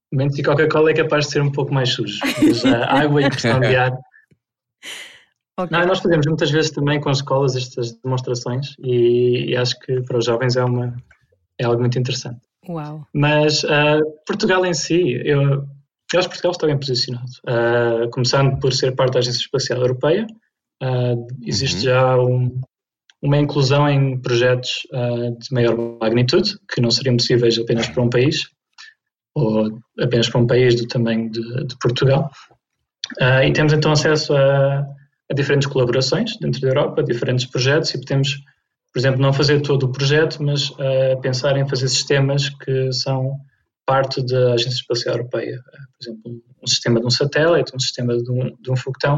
[0.09, 2.17] Mentos e Coca-Cola é capaz de ser um pouco mais sujo.
[2.41, 3.97] Mas a água e pressão diária
[5.59, 5.75] Okay.
[5.75, 10.01] Não, nós fazemos muitas vezes também com as escolas estas demonstrações e, e, acho que
[10.01, 10.95] para os jovens é, uma,
[11.59, 12.39] é algo muito interessante.
[12.69, 13.07] Uau.
[13.11, 17.31] Mas uh, Portugal em si, eu, eu, acho que Portugal está bem posicionado.
[17.47, 20.27] Uh, começando por ser parte da Agência Espacial Europeia,
[20.83, 21.83] uh, existe uhum.
[21.83, 22.61] já um,
[23.19, 28.47] uma inclusão em projetos de maior magnitude, que não seriam possíveis apenas para um país,
[29.33, 32.29] ou apenas para um país do tamanho de, de Portugal.
[33.43, 34.85] e temos então acesso a
[35.29, 38.35] a diferentes colaborações dentro da Europa, a diferentes projetos e podemos,
[38.93, 43.37] por exemplo, não fazer todo o projeto, mas uh, pensar em fazer sistemas que são
[43.85, 45.57] parte da Agência Espacial Europeia.
[45.57, 49.17] Uh, por exemplo, um sistema de um satélite, um sistema de um, de um foguetão,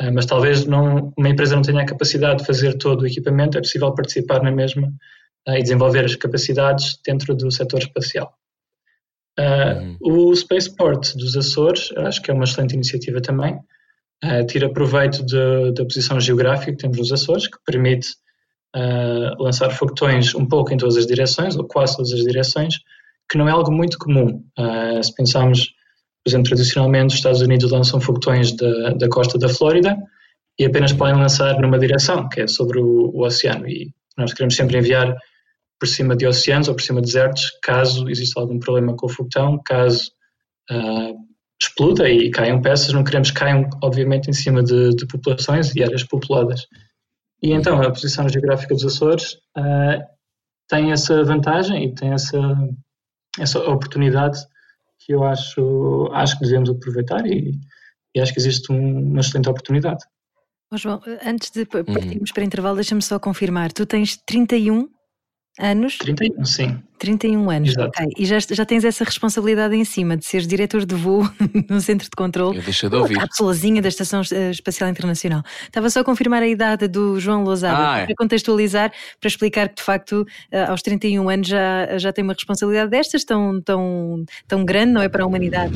[0.00, 3.58] uh, mas talvez não, uma empresa não tenha a capacidade de fazer todo o equipamento,
[3.58, 4.92] é possível participar na mesma
[5.44, 8.32] e desenvolver as capacidades dentro do setor espacial.
[9.36, 9.96] Uhum.
[10.00, 13.58] O Spaceport dos Açores, acho que é uma excelente iniciativa também,
[14.24, 18.08] uh, tira proveito de, da posição geográfica que temos nos Açores, que permite
[18.76, 22.76] uh, lançar foguetões um pouco em todas as direções, ou quase todas as direções,
[23.30, 24.44] que não é algo muito comum.
[24.58, 25.68] Uh, se pensarmos,
[26.24, 29.96] por exemplo, tradicionalmente os Estados Unidos lançam foguetões da, da costa da Flórida
[30.58, 34.54] e apenas podem lançar numa direção, que é sobre o, o oceano, e nós queremos
[34.54, 35.16] sempre enviar
[35.80, 39.08] por cima de oceanos ou por cima de desertos, caso exista algum problema com o
[39.08, 40.12] foguetão, caso
[40.70, 41.16] uh,
[41.62, 45.82] exploda e caiam peças, não queremos que caiam, obviamente, em cima de, de populações e
[45.82, 46.66] áreas populadas.
[47.42, 50.02] E então a posição geográfica dos Açores uh,
[50.68, 52.38] tem essa vantagem e tem essa,
[53.38, 54.38] essa oportunidade
[55.04, 57.52] que eu acho, acho que devemos aproveitar e,
[58.14, 60.04] e acho que existe um, uma excelente oportunidade.
[60.72, 61.84] Oh, João, antes de uhum.
[61.84, 62.34] partirmos uhum.
[62.34, 63.72] para intervalo, deixa-me só confirmar.
[63.72, 64.88] Tu tens 31
[65.58, 65.98] anos?
[65.98, 66.82] 31, sim.
[66.98, 67.88] 31 anos, Exato.
[67.88, 68.12] ok.
[68.16, 71.28] E já, já tens essa responsabilidade em cima de seres diretor de voo
[71.68, 72.58] no centro de controle.
[72.58, 73.18] Eu deixei de ouvir.
[73.18, 73.26] A
[73.82, 75.42] da Estação eh, Espacial Internacional.
[75.64, 78.06] Estava só a confirmar a idade do João Lousada, ah, é.
[78.06, 82.34] para contextualizar, para explicar que de facto eh, aos 31 anos já, já tem uma
[82.34, 85.08] responsabilidade destas tão, tão, tão grande, não é?
[85.08, 85.72] Para a humanidade.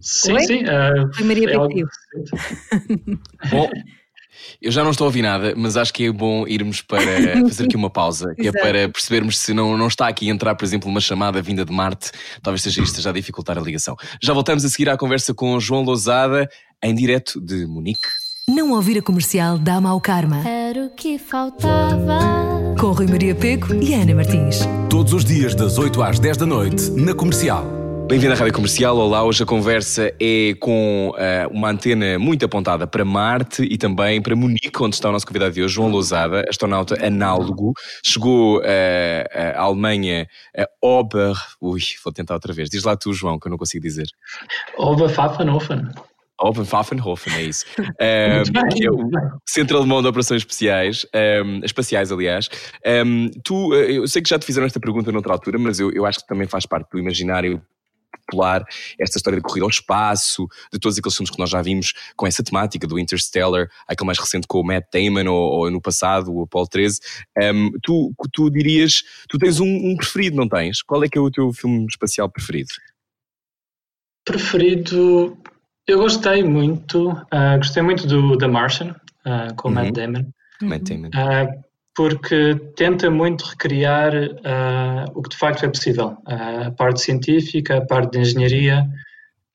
[0.00, 0.42] Sim, Oi?
[0.42, 0.62] sim.
[0.64, 1.56] Uh, Foi Maria é.
[3.50, 3.70] Bom,
[4.60, 7.00] eu já não estou a ouvir nada, mas acho que é bom irmos para
[7.48, 10.54] fazer aqui uma pausa, que é para percebermos se não, não está aqui a entrar,
[10.54, 12.10] por exemplo, uma chamada vinda de Marte,
[12.42, 13.96] talvez seja isto já a dificultar a ligação.
[14.20, 16.48] Já voltamos a seguir à conversa com João Lousada,
[16.82, 18.08] em direto de Munique.
[18.48, 20.46] Não ouvir a comercial dá mau karma.
[20.46, 22.18] Era o que faltava.
[22.78, 24.60] Com Rui Maria Peco e Ana Martins.
[24.90, 27.81] Todos os dias, das 8 às 10 da noite, na comercial.
[28.12, 28.94] Bem-vindo à Rádio Comercial.
[28.98, 34.20] Olá, hoje a conversa é com uh, uma antena muito apontada para Marte e também
[34.20, 37.72] para Munique, onde está o nosso convidado de hoje, João Lousada, astronauta análogo.
[38.04, 38.62] Chegou uh,
[39.54, 41.32] à Alemanha, a Ober.
[41.58, 42.68] Ui, vou tentar outra vez.
[42.68, 44.08] Diz lá tu, João, que eu não consigo dizer.
[44.76, 45.88] Oberpfaffenhofen.
[46.38, 47.64] Oberpfaffenhofen, é isso.
[47.80, 51.06] Um, é o Centro Alemão de Operações Especiais,
[51.44, 52.50] um, espaciais, aliás.
[52.84, 56.04] Um, tu, eu sei que já te fizeram esta pergunta noutra altura, mas eu, eu
[56.04, 57.62] acho que também faz parte do imaginário
[58.32, 58.64] extrapolar
[58.98, 62.26] esta história de corrida ao espaço, de todos aqueles filmes que nós já vimos com
[62.26, 66.32] essa temática, do Interstellar, aquele mais recente com o Matt Damon ou, ou no passado,
[66.32, 67.00] o Apollo 13.
[67.38, 70.82] Um, tu, tu dirias, tu tens um, um, preferido, não tens?
[70.82, 72.70] Qual é que é o teu filme espacial preferido?
[74.24, 75.36] Preferido,
[75.86, 79.76] eu gostei muito, uh, gostei muito do The Martian, uh, com o uhum.
[79.76, 80.24] Matt Damon.
[80.62, 81.08] Matt Damon.
[81.08, 86.16] Uh, porque tenta muito recriar uh, o que de facto é possível.
[86.26, 88.86] Uh, a parte científica, a parte de engenharia,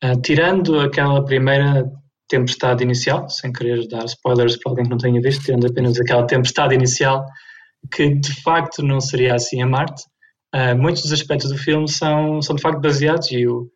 [0.03, 1.91] uh, tirando aquela primeira
[2.27, 6.27] tempestade inicial, sem querer dar spoilers para alguém que não tenha visto, tendo apenas aquela
[6.27, 7.25] tempestade inicial,
[7.91, 10.03] que de facto não seria assim a Marte.
[10.77, 13.71] muitos dos aspectos do filme são, são de facto baseados, e o,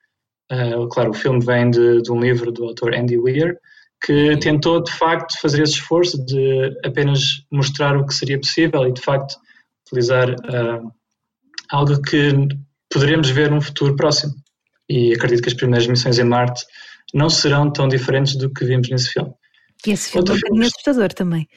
[0.92, 3.58] claro, o filme vem de, de um livro do autor Andy Weir,
[4.04, 8.94] que tentou de facto fazer esse esforço de apenas mostrar o que seria possível e
[8.94, 9.36] de facto
[9.86, 10.92] utilizar uh,
[11.70, 12.32] algo que
[12.92, 14.34] poderemos ver num futuro próximo.
[14.90, 16.66] E acredito que as primeiras missões em Marte
[17.14, 19.34] não serão tão diferentes do que vimos nesse filme.
[19.86, 21.48] E esse filme Outro é um assustador também.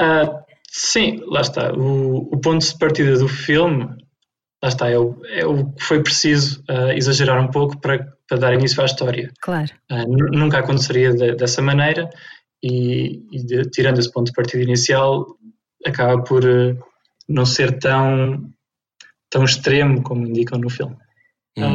[0.00, 1.72] Uh, sim, lá está.
[1.72, 3.88] O, o ponto de partida do filme
[4.62, 8.38] lá está, é o, é o que foi preciso uh, exagerar um pouco para, para
[8.38, 9.32] dar início à história.
[9.40, 9.70] Claro.
[9.90, 12.08] Uh, nunca aconteceria de, dessa maneira
[12.62, 15.26] e, e de, tirando esse ponto de partida inicial,
[15.86, 16.76] acaba por uh,
[17.28, 18.50] não ser tão,
[19.30, 20.96] tão extremo como indicam no filme.
[21.56, 21.74] Hum.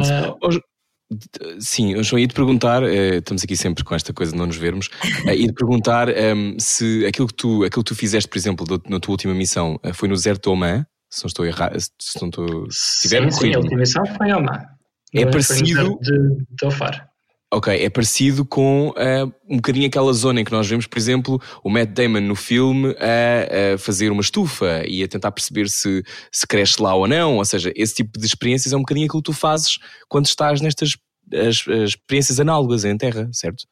[1.60, 4.56] Sim, eu João, ia te perguntar, estamos aqui sempre com esta coisa de não nos
[4.56, 4.88] vermos,
[5.28, 8.98] ia te perguntar um, se aquilo que, tu, aquilo que tu fizeste, por exemplo, na
[8.98, 12.66] tua última missão, foi no Zero Toma, se não estou errado, se não estou.
[12.70, 14.66] Se sim, sim, a última missão foi ao mar.
[15.14, 15.96] É parecido.
[16.00, 17.08] De, de Ofar.
[17.52, 21.40] Ok, é parecido com uh, um bocadinho aquela zona em que nós vemos, por exemplo,
[21.62, 26.02] o Matt Damon no filme a, a, fazer uma estufa e a tentar perceber se,
[26.32, 27.36] se cresce lá ou não.
[27.36, 30.60] Ou seja, esse tipo de experiências é um bocadinho aquilo que tu fazes quando estás
[30.60, 30.96] nestas
[31.32, 33.64] as, as experiências análogas em terra, certo?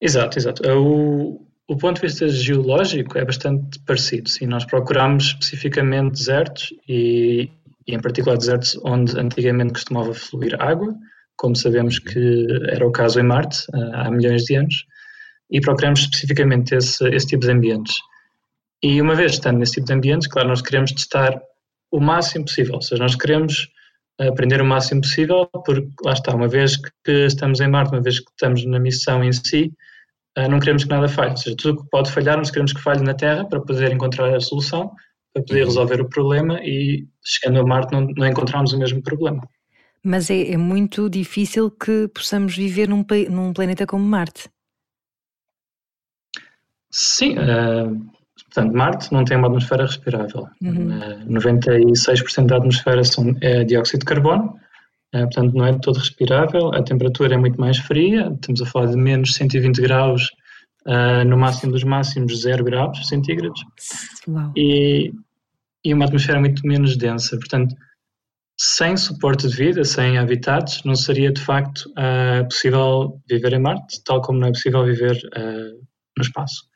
[0.00, 0.62] Exato, exato.
[0.66, 4.28] O, o ponto de vista geológico é bastante parecido.
[4.28, 7.48] Sim, nós procuramos especificamente desertos e,
[7.86, 10.92] e, em particular, desertos onde antigamente costumava fluir água,
[11.36, 14.84] como sabemos que era o caso em Marte há milhões de anos,
[15.48, 17.94] e procuramos especificamente esse, esse tipo de ambientes.
[18.82, 21.40] E uma vez estando nesse tipo de ambientes, claro, nós queremos testar
[21.92, 23.68] o máximo possível, ou seja, nós queremos
[24.18, 28.18] aprender o máximo possível, porque lá está, uma vez que estamos em Marte, uma vez
[28.18, 29.72] que estamos na missão em si,
[30.36, 31.30] não queremos que nada falhe.
[31.30, 33.92] Ou seja, tudo o que pode falhar, nós queremos que falhe na Terra para poder
[33.92, 34.92] encontrar a solução,
[35.32, 35.66] para poder uhum.
[35.66, 39.42] resolver o problema e, chegando a Marte, não, não encontrarmos o mesmo problema.
[40.02, 44.48] Mas é, é muito difícil que possamos viver num, num planeta como Marte.
[46.90, 48.10] Sim, uh,
[48.44, 50.48] portanto, Marte não tem uma atmosfera respirável.
[50.62, 50.98] Uhum.
[50.98, 54.58] Uh, 96% da atmosfera são, é dióxido de carbono,
[55.12, 58.86] é, portanto, não é todo respirável, a temperatura é muito mais fria, estamos a falar
[58.86, 60.30] de menos 120 graus,
[60.86, 63.60] uh, no máximo dos máximos 0 graus centígrados,
[64.56, 65.12] e,
[65.84, 67.36] e uma atmosfera muito menos densa.
[67.36, 67.74] Portanto,
[68.56, 74.04] sem suporte de vida, sem habitats, não seria de facto uh, possível viver em Marte,
[74.04, 75.80] tal como não é possível viver uh,
[76.16, 76.68] no espaço.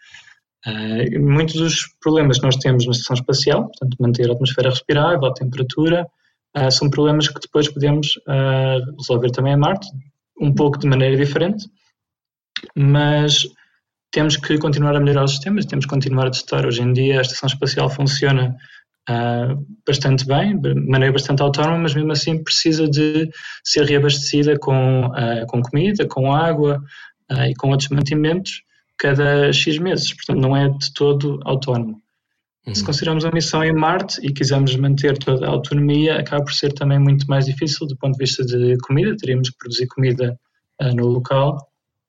[0.66, 5.26] Uh, muitos dos problemas que nós temos na estação espacial, portanto, manter a atmosfera respirável,
[5.26, 6.06] a temperatura,
[6.56, 9.86] uh, são problemas que depois podemos uh, resolver também a Marte,
[10.40, 11.66] um pouco de maneira diferente,
[12.74, 13.46] mas
[14.10, 16.66] temos que continuar a melhorar os sistemas, temos que continuar a testar.
[16.66, 18.56] Hoje em dia a estação espacial funciona
[19.08, 23.28] uh, bastante bem, de maneira bastante autónoma, mas mesmo assim precisa de
[23.64, 25.10] ser reabastecida com,
[25.48, 26.82] com comida, com água
[27.48, 28.62] e com outros mantimentos
[28.98, 32.03] cada X meses, portanto não é de todo autónomo.
[32.66, 32.74] Uhum.
[32.74, 36.72] Se considerarmos a missão em Marte e quisermos manter toda a autonomia, acaba por ser
[36.72, 39.14] também muito mais difícil do ponto de vista de comida.
[39.16, 40.38] Teríamos que produzir comida
[40.80, 41.58] uh, no local,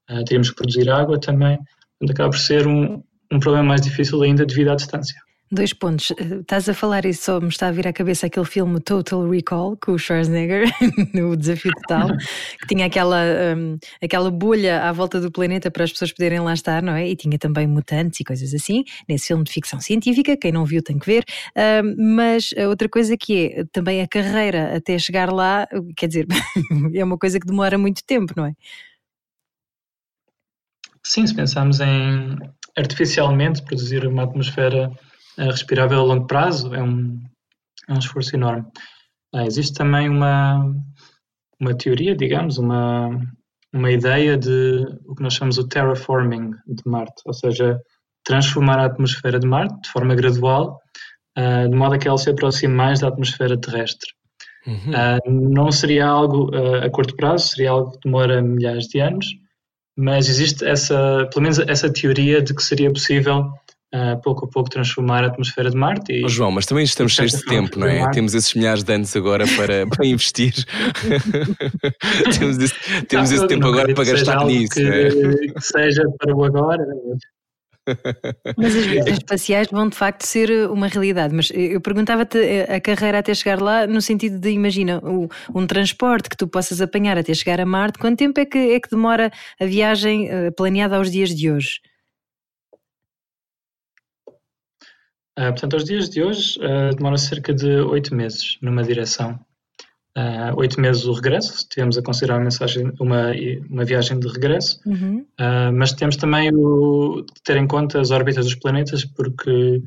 [0.09, 1.57] uh, teríamos que produzir água também.
[1.99, 5.19] Portanto, acaba por ser um, um problema mais difícil ainda devido à distância.
[5.55, 6.11] Dois pontos.
[6.19, 9.25] Eh, estás a falar e só me está a vir à cabeça aquele filme Total
[9.29, 10.69] Recall com o Schwarzenegger,
[11.15, 12.09] no Desafio Total,
[12.59, 13.23] que tinha aquela,
[13.55, 17.07] um, aquela bolha à volta do planeta para as pessoas poderem lá estar, não é?
[17.07, 20.83] E tinha também mutantes e coisas assim, nesse filme de ficção científica, quem não viu
[20.83, 21.23] tem que ver.
[21.55, 25.65] Um, mas outra coisa que é também a carreira até chegar lá,
[25.95, 26.27] quer dizer,
[26.93, 28.53] é uma coisa que demora muito tempo, não é?
[31.01, 32.37] Sim, se pensarmos em
[32.77, 34.91] artificialmente produzir uma atmosfera
[35.37, 37.21] respirável a longo prazo é um,
[37.87, 38.65] é um esforço enorme.
[39.33, 40.73] Ah, existe também uma,
[41.59, 43.09] uma teoria, digamos, uma,
[43.73, 47.79] uma ideia de o que nós chamamos o terraforming de Marte, ou seja,
[48.23, 50.79] transformar a atmosfera de Marte de forma gradual,
[51.37, 54.09] uh, de modo a que ela se aproxime mais da atmosfera terrestre.
[54.65, 54.75] Uhum.
[54.75, 56.49] Uh, não seria algo
[56.83, 59.27] a curto prazo, seria algo que demora milhares de anos,
[59.97, 63.51] mas existe essa, pelo menos essa teoria de que seria possível
[63.95, 66.11] uh, pouco a pouco transformar a atmosfera de Marte.
[66.11, 68.09] E, oh, João, mas também estamos cheios de tempo, não é?
[68.11, 70.53] Temos esses milhares de anos agora para, para investir.
[72.37, 74.73] temos esse, temos esse tempo agora para gastar nisso.
[74.73, 75.09] Que, é?
[75.09, 76.85] que seja para o agora,
[78.57, 81.33] mas as viagens espaciais vão de facto ser uma realidade.
[81.35, 85.67] Mas eu perguntava-te eh, a carreira até chegar lá, no sentido de, imagina, um, um,
[85.67, 88.89] transporte que tu possas apanhar até chegar a Marte, quanto tempo é que, é que
[88.89, 90.27] demora a viagem
[90.57, 91.79] planeada aos dias de hoje?
[95.37, 99.39] Uh, portanto, aos dias de hoje uh, demora cerca de oito meses numa direção.
[100.17, 103.33] Uh, oito meses o regresso, tivemos a considerar uma, mensagem, uma,
[103.69, 105.25] uma viagem de regresso, uhum.
[105.37, 109.83] uh, mas temos também o, de ter em conta as órbitas dos planetas, porque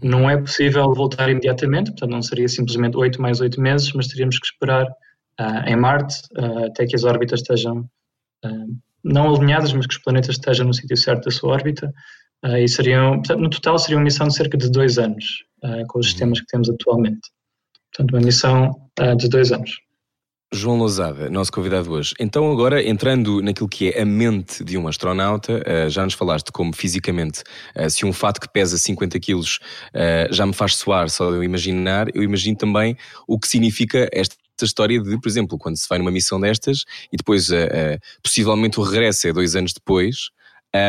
[0.00, 4.38] não é possível voltar imediatamente, portanto não seria simplesmente oito mais oito meses, mas teríamos
[4.38, 6.22] que esperar uh, em Marte
[6.66, 7.88] até que as órbitas estejam
[9.02, 11.92] não alinhadas, mas que os planetas estejam no sítio certo da sua órbita,
[12.44, 15.24] e seriam, portanto, no total seria uma missão de cerca de dois anos,
[15.88, 16.10] com os uhum.
[16.10, 17.20] sistemas que temos atualmente.
[17.94, 19.70] Portanto, uma missão uh, de dois anos.
[20.52, 22.14] João Lousada, nosso convidado hoje.
[22.18, 26.52] Então, agora entrando naquilo que é a mente de um astronauta, uh, já nos falaste
[26.52, 27.42] como fisicamente,
[27.76, 29.58] uh, se um fato que pesa 50 quilos
[29.92, 34.08] uh, já me faz soar só de eu imaginar, eu imagino também o que significa
[34.12, 37.48] esta história de, por exemplo, quando se vai numa missão destas e depois
[38.22, 40.30] possivelmente o regresso é dois anos depois.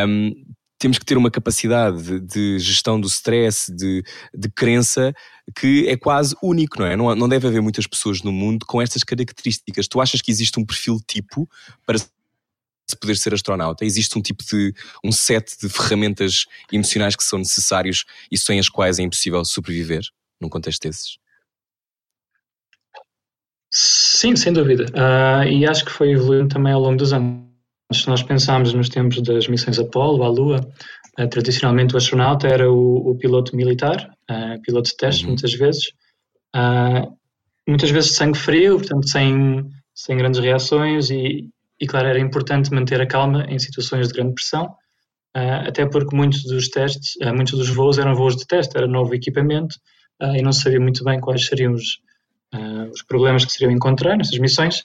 [0.07, 0.31] Um,
[0.77, 5.13] temos que ter uma capacidade de, gestão do stress, de, de crença,
[5.55, 6.95] que é quase único, não é?
[6.95, 9.87] Não, não deve haver muitas pessoas no mundo com estas características.
[9.87, 11.49] Tu achas que existe um perfil tipo
[11.85, 13.85] para se poder ser astronauta?
[13.85, 18.69] Existe um tipo de um set de ferramentas emocionais que são necessários e sem as
[18.69, 20.03] quais é impossível sobreviver
[20.41, 21.17] num contexto desses?
[23.71, 24.85] Sim, sem dúvida.
[24.93, 27.54] Uh, e acho que foi evoluindo também ao longo dos anos
[28.01, 30.67] se nós pensarmos nos tempos das missões Apolo à Lua,
[31.19, 35.29] uh, tradicionalmente o astronauta era o, o piloto militar, uh, piloto de teste, uhum.
[35.29, 35.87] muitas vezes.
[36.55, 37.15] Uh,
[37.67, 42.71] muitas vezes de sangue frio, portanto, sem, sem grandes reações, e, e, claro, era importante
[42.71, 44.75] manter a calma em situações de grande pressão,
[45.67, 49.75] até porque muitos dos testes, muitos dos voos eram voos de teste, era novo equipamento,
[50.33, 51.99] e não se sabia muito bem quais seriam os,
[52.93, 54.81] os problemas que se iriam encontrar nessas missões.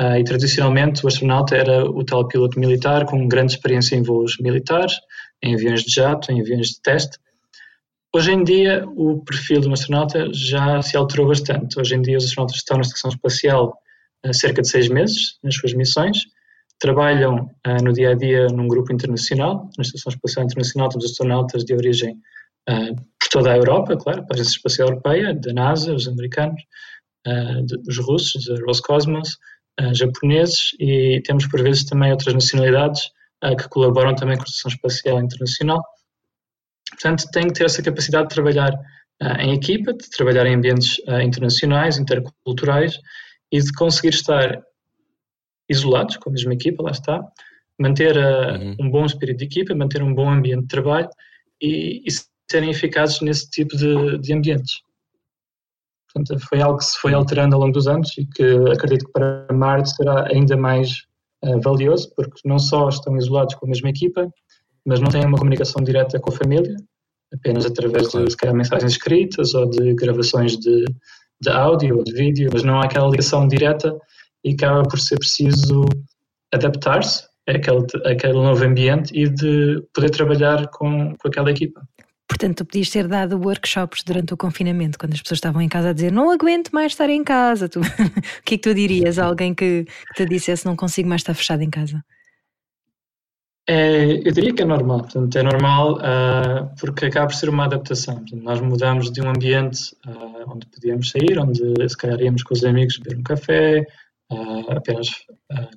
[0.00, 4.36] Uh, e tradicionalmente o astronauta era o tal piloto militar com grande experiência em voos
[4.40, 4.94] militares,
[5.40, 7.16] em aviões de jato, em aviões de teste.
[8.12, 11.78] Hoje em dia o perfil de um astronauta já se alterou bastante.
[11.78, 13.78] Hoje em dia os astronautas estão na estação espacial
[14.24, 16.22] há cerca de seis meses nas suas missões,
[16.80, 19.70] trabalham uh, no dia a dia num grupo internacional.
[19.78, 22.16] Na Estação Espacial Internacional temos astronautas de origem
[22.68, 26.60] uh, por toda a Europa, claro, a Agência Espacial Europeia, da NASA, os americanos,
[27.64, 29.38] de, os russos, da Roscosmos,
[29.92, 33.02] japoneses e temos por vezes também outras nacionalidades
[33.44, 35.82] uh, que colaboram também com a Estação Espacial Internacional.
[36.90, 40.96] Portanto, tem que ter essa capacidade de trabalhar uh, em equipa, de trabalhar em ambientes
[41.22, 42.98] internacionais, interculturais
[43.50, 44.62] e de conseguir estar
[45.68, 47.24] isolados com a mesma equipa, lá está,
[47.78, 48.76] manter uhum.
[48.80, 51.08] um bom espírito de equipa, manter um bom ambiente de trabalho
[51.60, 52.10] e, e
[52.50, 54.83] serem eficazes nesse tipo de, de ambientes.
[56.14, 59.12] Portanto, foi algo que se foi alterando ao longo dos anos e que acredito que
[59.12, 60.90] para Marte será ainda mais
[61.44, 64.28] uh, valioso, porque não só estão isolados com a mesma equipa,
[64.86, 66.76] mas não têm uma comunicação direta com a família,
[67.32, 70.84] apenas através de se calhar, mensagens escritas ou de gravações de,
[71.40, 73.96] de áudio ou de vídeo, mas não há aquela ligação direta
[74.44, 75.84] e acaba por ser preciso
[76.52, 81.80] adaptar-se àquele, àquele novo ambiente e de poder trabalhar com, com aquela equipa.
[82.26, 85.90] Portanto, tu podias ter dado workshops durante o confinamento, quando as pessoas estavam em casa
[85.90, 87.68] a dizer não aguento mais estar em casa.
[87.68, 91.20] Tu, o que é que tu dirias a alguém que, te dissesse não consigo mais
[91.20, 92.02] estar fechado em casa?
[93.66, 97.64] É, eu diria que é normal, portanto, é normal uh, porque acaba por ser uma
[97.64, 98.16] adaptação.
[98.16, 102.52] Portanto, nós mudamos de um ambiente uh, onde podíamos sair, onde se calhar íamos com
[102.52, 103.86] os amigos beber um café,
[104.30, 105.08] uh, apenas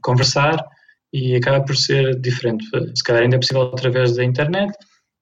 [0.02, 0.66] conversar,
[1.14, 2.66] e acaba por ser diferente.
[2.94, 4.74] Se calhar ainda é possível através da internet,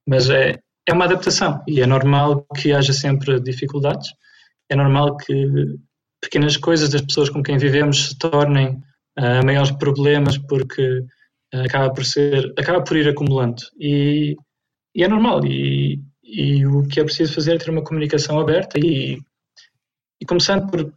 [0.07, 4.09] mas é, é uma adaptação e é normal que haja sempre dificuldades.
[4.69, 5.77] É normal que
[6.21, 8.81] pequenas coisas das pessoas com quem vivemos se tornem
[9.19, 10.99] uh, maiores problemas porque
[11.53, 13.63] uh, acaba por ser, acaba por ir acumulando.
[13.79, 14.35] E,
[14.95, 15.45] e é normal.
[15.45, 19.19] E, e, o que é preciso fazer é ter uma comunicação aberta e,
[20.21, 20.93] e começando por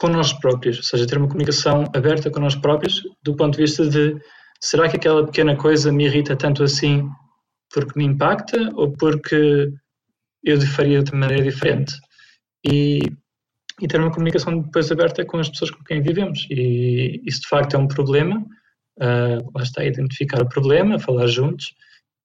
[0.00, 3.62] com nós próprios, ou seja, ter uma comunicação aberta com nós próprios do ponto de
[3.62, 4.16] vista de
[4.60, 7.08] será que aquela pequena coisa me irrita tanto assim
[7.74, 9.72] porque me impacta ou porque
[10.44, 11.92] eu faria de maneira diferente.
[12.64, 13.00] E
[13.80, 16.46] e ter uma comunicação depois aberta com as pessoas com quem vivemos.
[16.50, 18.44] E isso de facto é um problema.
[18.96, 21.74] Uh, lá está, identificar o problema, falar juntos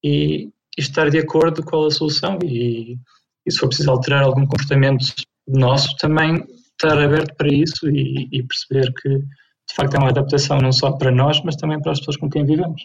[0.03, 2.37] e, e estar de acordo com a solução.
[2.43, 2.97] E,
[3.45, 5.05] e, se for preciso alterar algum comportamento
[5.47, 10.59] nosso, também estar aberto para isso e, e perceber que de facto é uma adaptação
[10.59, 12.81] não só para nós, mas também para as pessoas com quem vivemos.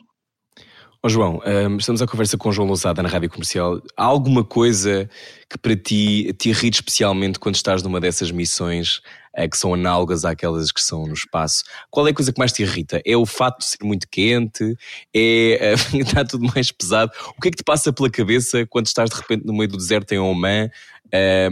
[1.07, 3.79] Oh, João, um, estamos à conversa com o João Lousada na Rádio Comercial.
[3.95, 5.07] Há alguma coisa
[5.51, 9.03] que para ti te irrita especialmente quando estás numa dessas missões
[9.37, 11.63] uh, que são análogas àquelas que são no espaço?
[11.91, 13.03] Qual é a coisa que mais te irrita?
[13.05, 14.79] É o fato de ser muito quente?
[15.15, 17.13] É uh, está tudo mais pesado?
[17.37, 19.77] O que é que te passa pela cabeça quando estás de repente no meio do
[19.77, 20.71] deserto em Oman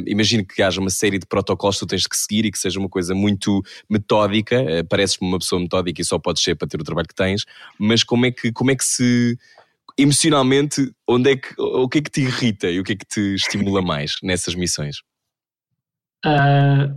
[0.06, 2.78] Imagino que haja uma série de protocolos que tu tens que seguir e que seja
[2.78, 4.60] uma coisa muito metódica.
[4.60, 7.44] Uh, Pareces-me uma pessoa metódica e só podes ser para ter o trabalho que tens.
[7.78, 9.38] Mas como é que, como é que se.
[9.98, 13.04] Emocionalmente, onde é que, o que é que te irrita e o que é que
[13.04, 14.96] te estimula mais nessas missões?
[16.24, 16.88] Uh,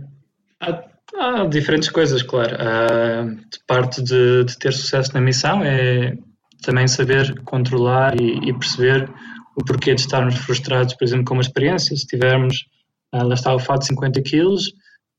[0.60, 0.82] há,
[1.14, 2.56] há, diferentes coisas, claro.
[2.56, 6.16] Uh, parte de, de, ter sucesso na missão é
[6.62, 9.10] também saber controlar e, e perceber
[9.56, 11.96] o porquê de estarmos frustrados, por exemplo, com uma experiência.
[11.96, 12.66] Se tivermos,
[13.14, 14.68] uh, lá está o fato de 50 quilos,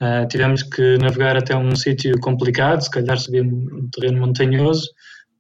[0.01, 4.88] uh, tivemos que navegar até um sítio complicado, se calhar subir um terreno montanhoso,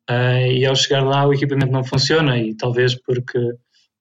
[0.09, 3.39] uh, e ao chegar lá o equipamento não funciona, e talvez porque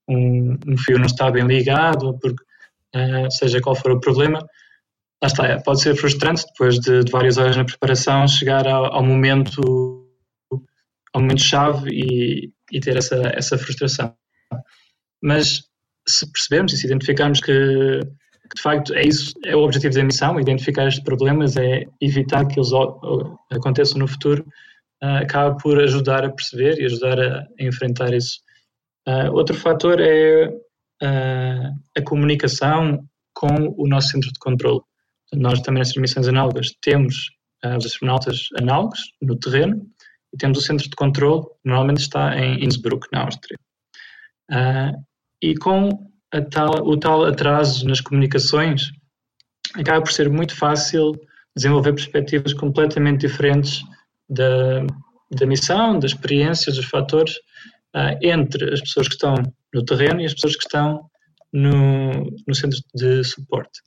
[0.09, 2.43] um, um fio não está bem ligado, ou porque
[2.97, 4.39] uh, seja qual for o problema,
[5.23, 9.05] lá está, pode ser frustrante depois de, de várias horas na preparação chegar ao, ao
[9.05, 10.03] momento
[11.13, 14.15] ao momento chave e, e ter essa, essa frustração.
[15.23, 15.63] Mas
[16.09, 20.05] se percebermos e se identificarmos que, que, de facto é isso, é o objetivo da
[20.05, 22.71] missão, identificar estes problemas, é evitar que eles
[23.51, 24.47] aconteçam no futuro,
[25.03, 28.41] uh, acaba por ajudar a perceber e ajudar a, a enfrentar isso.
[29.07, 33.05] Uh, outro fator é uh, a comunicação
[33.35, 34.81] com o nosso centro de controle.
[35.35, 37.31] Nós também nessas missões análogas temos
[37.79, 39.85] os astronautas análogos no terreno
[40.33, 43.59] e temos o centro de controle, normalmente está em Innsbruck, na Áustria.
[44.51, 44.93] Uh,
[45.43, 45.91] e com
[46.51, 48.91] tal, o tal atraso nas comunicações,
[49.75, 51.13] acaba por ser muito fácil
[51.57, 53.83] desenvolver perspectivas completamente diferentes
[54.29, 54.87] da,
[55.31, 57.35] da missão, das experiências, dos fatores,
[57.95, 59.35] uh, entre as pessoas que estão
[59.75, 61.09] no terreno e as pessoas que estão
[61.53, 63.81] no, no centro de suporte.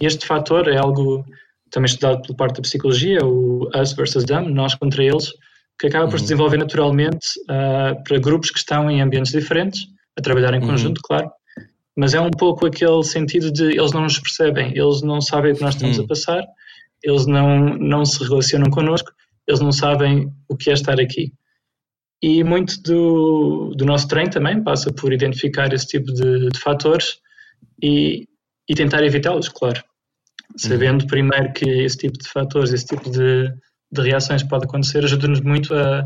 [0.00, 1.24] Este fator é algo
[1.70, 5.32] também estudado por parte da psicologia, o us versus them, nós contra eles,
[5.78, 6.28] que acaba por se uhum.
[6.28, 9.86] desenvolver naturalmente uh, para grupos que estão em ambientes diferentes,
[10.18, 10.68] a trabalhar em uhum.
[10.68, 11.30] conjunto, claro,
[11.96, 15.56] mas é um pouco aquele sentido de eles não nos percebem, eles não sabem o
[15.56, 16.44] que nós estamos a passar,
[17.02, 19.10] eles não, não se relacionam connosco,
[19.46, 21.32] eles não sabem o que é estar aqui.
[22.22, 27.18] E muito do, do nosso treino também passa por identificar esse tipo de, de fatores
[27.82, 28.26] e,
[28.68, 29.82] e tentar evitá-los, claro.
[30.56, 31.08] Sabendo uhum.
[31.08, 33.52] primeiro que esse tipo de fatores, esse tipo de,
[33.92, 36.02] de reações que pode acontecer ajuda-nos muito a,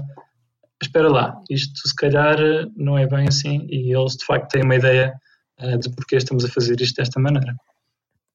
[0.82, 2.38] espera lá, isto se calhar
[2.76, 5.12] não é bem assim e eles de facto têm uma ideia
[5.60, 7.54] uh, de porque estamos a fazer isto desta maneira.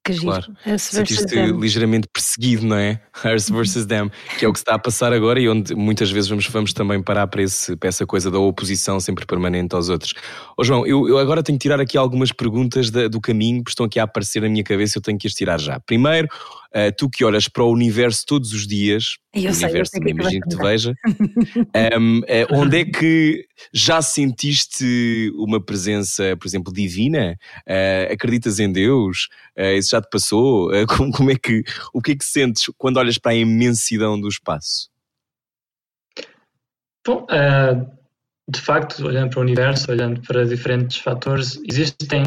[0.04, 0.26] Que giro.
[0.26, 0.78] Claro.
[0.78, 3.00] Sentiste ligeiramente perseguido, não é?
[3.34, 6.30] Us versus them, que é o que está a passar agora e onde muitas vezes
[6.30, 10.14] vamos, vamos também parar para, esse, para essa coisa da oposição sempre permanente aos outros.
[10.56, 13.72] Ô João, eu, eu agora tenho que tirar aqui algumas perguntas da, do caminho, porque
[13.72, 15.80] estão aqui a aparecer na minha cabeça, eu tenho que as tirar já.
[15.80, 16.28] Primeiro,
[16.76, 20.12] Uh, tu que olhas para o universo todos os dias, eu o sei, universo também
[20.12, 20.94] imagino que te veja,
[21.98, 22.22] um, uh,
[22.52, 27.36] onde é que já sentiste uma presença, por exemplo, divina?
[27.68, 29.28] Uh, acreditas em Deus?
[29.76, 30.70] isso já te passou?
[30.96, 31.62] Como, como, é que,
[31.92, 34.90] o que é que sentes quando olhas para a imensidão do espaço?
[37.06, 37.26] Bom,
[38.48, 42.24] de facto, olhando para o universo, olhando para diferentes fatores, existem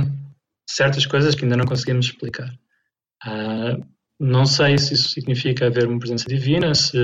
[0.69, 2.49] certas coisas que ainda não conseguimos explicar.
[3.25, 3.85] Uh,
[4.19, 6.97] não sei se isso significa haver uma presença divina, se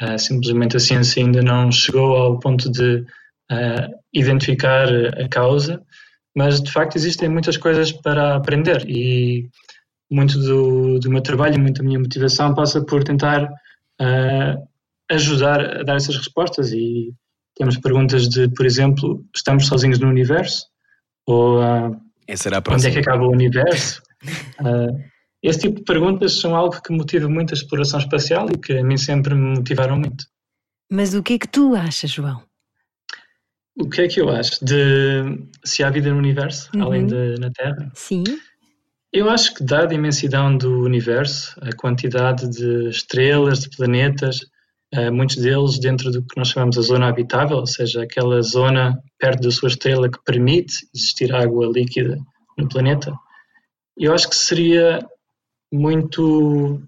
[0.00, 2.96] uh, simplesmente a ciência ainda não chegou ao ponto de
[3.50, 5.80] uh, identificar a causa,
[6.36, 9.48] mas de facto existem muitas coisas para aprender e
[10.10, 14.68] muito do, do meu trabalho, muito da minha motivação passa por tentar uh,
[15.10, 17.14] ajudar a dar essas respostas e
[17.54, 20.66] temos perguntas de, por exemplo, estamos sozinhos no universo?
[21.26, 21.60] Ou
[22.74, 24.02] onde é que acaba o universo?
[25.42, 28.84] Esse tipo de perguntas são algo que motiva muito a exploração espacial e que a
[28.84, 30.24] mim sempre me motivaram muito.
[30.90, 32.42] Mas o que é que tu achas, João?
[33.76, 36.82] O que é que eu acho de se há vida no universo, uhum.
[36.82, 37.90] além de na Terra?
[37.94, 38.22] Sim.
[39.12, 44.40] Eu acho que, dada a imensidão do universo, a quantidade de estrelas, de planetas,
[44.92, 48.98] eh, muitos deles dentro do que nós chamamos de zona habitável, ou seja, aquela zona
[49.18, 52.18] perto da sua estrela que permite existir água líquida
[52.56, 53.12] no planeta,
[53.96, 55.06] eu acho que seria
[55.72, 56.82] muito,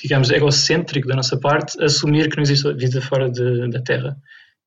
[0.00, 4.16] digamos, egocêntrico da nossa parte assumir que não existe vida fora de, da Terra.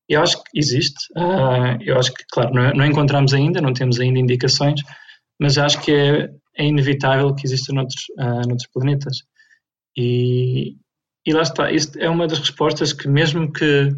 [0.10, 4.00] Eu acho que existe, uh, eu acho que, claro, não, não, encontramos ainda, não temos
[4.00, 4.82] ainda indicações,
[5.40, 9.24] mas acho que é, é inevitável que exista noutros, uh, noutros planetas.
[9.98, 10.76] E,
[11.26, 13.96] e lá está, isto é uma das respostas que, mesmo que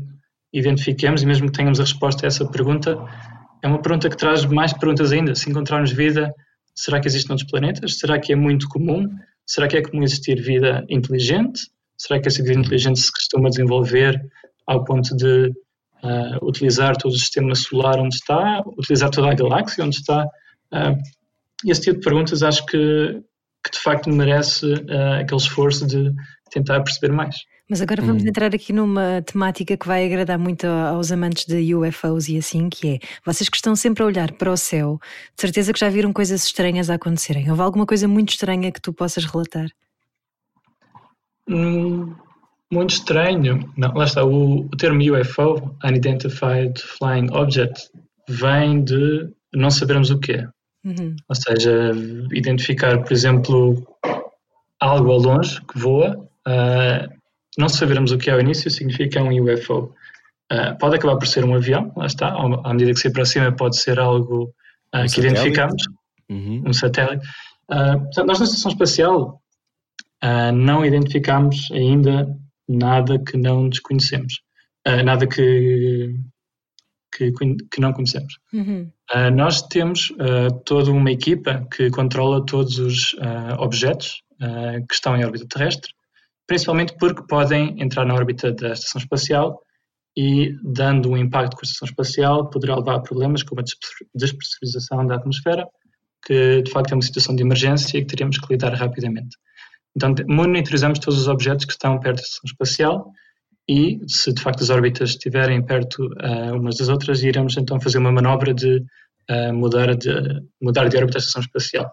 [0.53, 2.95] identifiquemos e mesmo que tenhamos a resposta a essa pergunta,
[3.63, 5.33] é uma pergunta que traz mais perguntas ainda.
[5.33, 6.31] Se encontrarmos vida,
[6.75, 7.99] será que existe noutros planetas?
[7.99, 9.07] Será que é muito comum?
[9.45, 11.61] Será que é comum existir vida inteligente?
[11.97, 14.19] Será que essa vida inteligente se costuma desenvolver
[14.65, 19.83] ao ponto de uh, utilizar todo o sistema solar onde está, utilizar toda a galáxia
[19.83, 20.25] onde está?
[20.71, 20.97] Uh,
[21.65, 23.21] esse tipo de perguntas acho que,
[23.63, 26.11] que de facto merece uh, aquele esforço de
[26.53, 27.35] tentar perceber mais.
[27.69, 28.27] Mas agora vamos hum.
[28.27, 32.95] entrar aqui numa temática que vai agradar muito aos amantes de UFOs e assim, que
[32.95, 34.99] é vocês que estão sempre a olhar para o céu,
[35.35, 37.49] de certeza que já viram coisas estranhas a acontecerem.
[37.49, 39.67] Houve alguma coisa muito estranha que tu possas relatar?
[41.49, 42.13] Hum,
[42.71, 43.71] muito estranho.
[43.77, 47.89] Não, lá está, o, o termo UFO, Unidentified Flying Object,
[48.27, 50.47] vem de não sabermos o que é.
[50.85, 51.15] Uhum.
[51.29, 51.91] Ou seja,
[52.33, 53.87] identificar, por exemplo,
[54.79, 57.23] algo ao longe que voa, uh,
[57.57, 59.93] não sabermos o que é ao início significa um UFO.
[60.51, 63.77] Uh, pode acabar por ser um avião, lá está, à medida que se aproxima pode
[63.77, 64.43] ser algo
[64.93, 65.33] uh, um que satélite.
[65.33, 65.83] identificamos,
[66.29, 66.63] uhum.
[66.67, 67.25] um satélite.
[67.71, 69.39] Uh, portanto, nós na Estação Espacial
[70.53, 72.25] não identificamos ainda
[72.65, 74.39] nada que não desconhecemos,
[75.03, 76.15] nada que,
[77.13, 77.29] que,
[77.69, 78.39] que, não conhecemos.
[78.53, 78.89] Uhum.
[79.35, 80.13] nós temos
[80.63, 83.13] toda uma equipa que controla todos os
[83.59, 85.91] objetos que estão em órbita terrestre,
[86.47, 89.61] principalmente porque podem entrar na órbita da estação espacial
[90.15, 93.63] e, dando um impacto com a estação espacial, poderá levar a problemas como a
[94.13, 95.67] despressurização da atmosfera,
[96.25, 99.37] que de facto é uma situação de emergência e que teríamos que lidar rapidamente.
[99.95, 103.11] Então, monitorizamos todos os objetos que estão perto da estação espacial
[103.67, 107.97] e, se de facto as órbitas estiverem perto uh, umas das outras, iremos então fazer
[107.97, 108.83] uma manobra de,
[109.29, 110.11] uh, mudar, de
[110.61, 111.91] mudar de órbita a estação espacial.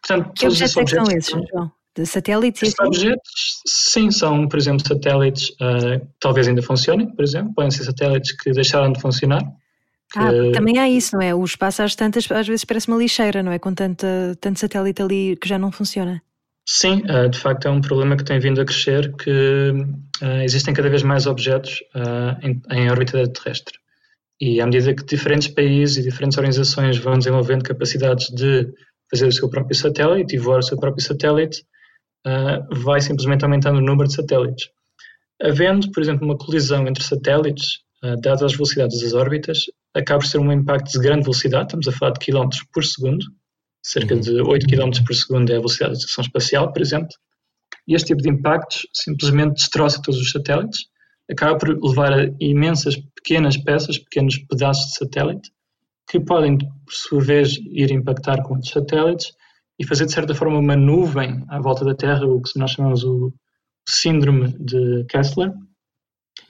[0.00, 1.72] Portanto, que objetos é que são esses, João?
[1.96, 2.62] De satélites?
[2.62, 7.84] Esses objetos, sim, são, por exemplo, satélites uh, talvez ainda funcionem, por exemplo, podem ser
[7.84, 9.42] satélites que deixaram de funcionar.
[10.12, 10.18] Que...
[10.18, 11.34] Ah, também há isso, não é?
[11.34, 13.58] O espaço às tantas, às vezes parece uma lixeira, não é?
[13.58, 16.22] Com tanta, tanto satélite ali que já não funciona.
[16.66, 19.72] Sim, uh, de facto é um problema que tem vindo a crescer, que
[20.22, 21.82] uh, existem cada vez mais objetos
[22.42, 23.78] em, em órbita terrestre.
[24.40, 28.68] E à medida que diferentes países e diferentes organizações vão desenvolvendo capacidades de
[29.10, 31.64] fazer o seu próprio satélite e voar o seu próprio satélite,
[32.26, 34.68] uh, vai simplesmente aumentando o número de satélites.
[35.42, 39.64] Havendo, por exemplo, uma colisão entre satélites, uh, dadas as velocidades das órbitas,
[39.94, 43.24] acaba por ser um impacto de grande velocidade, estamos a falar de quilómetros por segundo,
[43.82, 44.20] cerca uhum.
[44.20, 47.10] de 8 km por segundo é a velocidade da estação espacial, por exemplo,
[47.86, 50.86] e este tipo de impactos simplesmente destroça todos os satélites,
[51.30, 55.50] acaba por levar a imensas pequenas peças, pequenos pedaços de satélite,
[56.08, 59.32] que podem, por sua vez, ir impactar com outros satélites
[59.78, 63.04] e fazer de certa forma uma nuvem à volta da Terra, o que nós chamamos
[63.04, 63.32] o
[63.88, 65.52] síndrome de Kessler,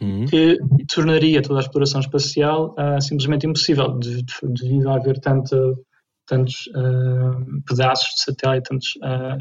[0.01, 0.27] uhum.
[0.27, 0.59] que
[0.93, 5.85] tornaria toda a exploração espacial uh, simplesmente impossível devido a haver tanto,
[6.27, 9.39] tantos uh, pedaços de satélite, tantos uh,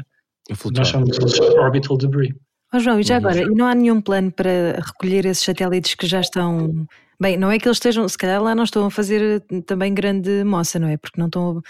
[0.76, 2.34] nós chamamos de orbital debris.
[2.74, 6.06] Oh, João, e já agora, e não há nenhum plano para recolher esses satélites que
[6.06, 6.86] já estão.
[7.20, 10.42] Bem, não é que eles estejam, se calhar lá não estão a fazer também grande
[10.42, 10.96] moça, não é?
[10.96, 11.62] Porque não estão a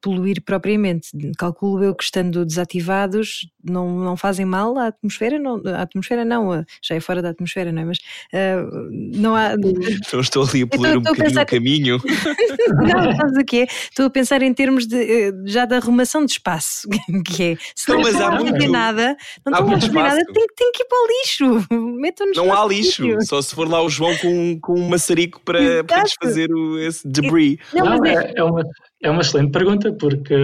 [0.00, 1.10] poluir propriamente.
[1.38, 6.64] Calculo eu que estando desativados não, não fazem mal à atmosfera, não, à atmosfera não,
[6.82, 7.84] já é fora da atmosfera, não é?
[7.84, 9.56] Mas uh, não há.
[9.56, 11.42] Não estou ali a poluir um bocadinho pensar...
[11.42, 12.00] o caminho.
[12.68, 13.64] não, sabes o que é?
[13.64, 16.88] Estou a pensar em termos de, eh, já da arrumação de espaço,
[17.26, 17.56] que é.
[17.74, 18.70] Se não, não estão a muito...
[18.70, 21.66] nada, não estão a fazer nada, tem, tem que ir para o lixo.
[22.00, 25.84] Metam-nos Não há lixo, só se for lá o João com, com um maçarico para,
[25.84, 27.58] para desfazer o, esse debris.
[27.72, 28.64] Não, não é, é, é uma
[29.06, 30.34] é uma excelente pergunta, porque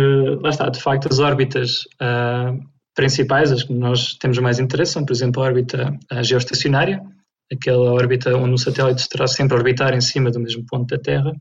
[0.41, 2.59] lá está, de facto, as órbitas uh,
[2.95, 7.03] principais, as que nós temos mais interesse, são, por exemplo, a órbita uh, geoestacionária,
[7.53, 11.03] aquela órbita onde o satélite estará sempre a orbitar em cima do mesmo ponto da
[11.03, 11.33] Terra,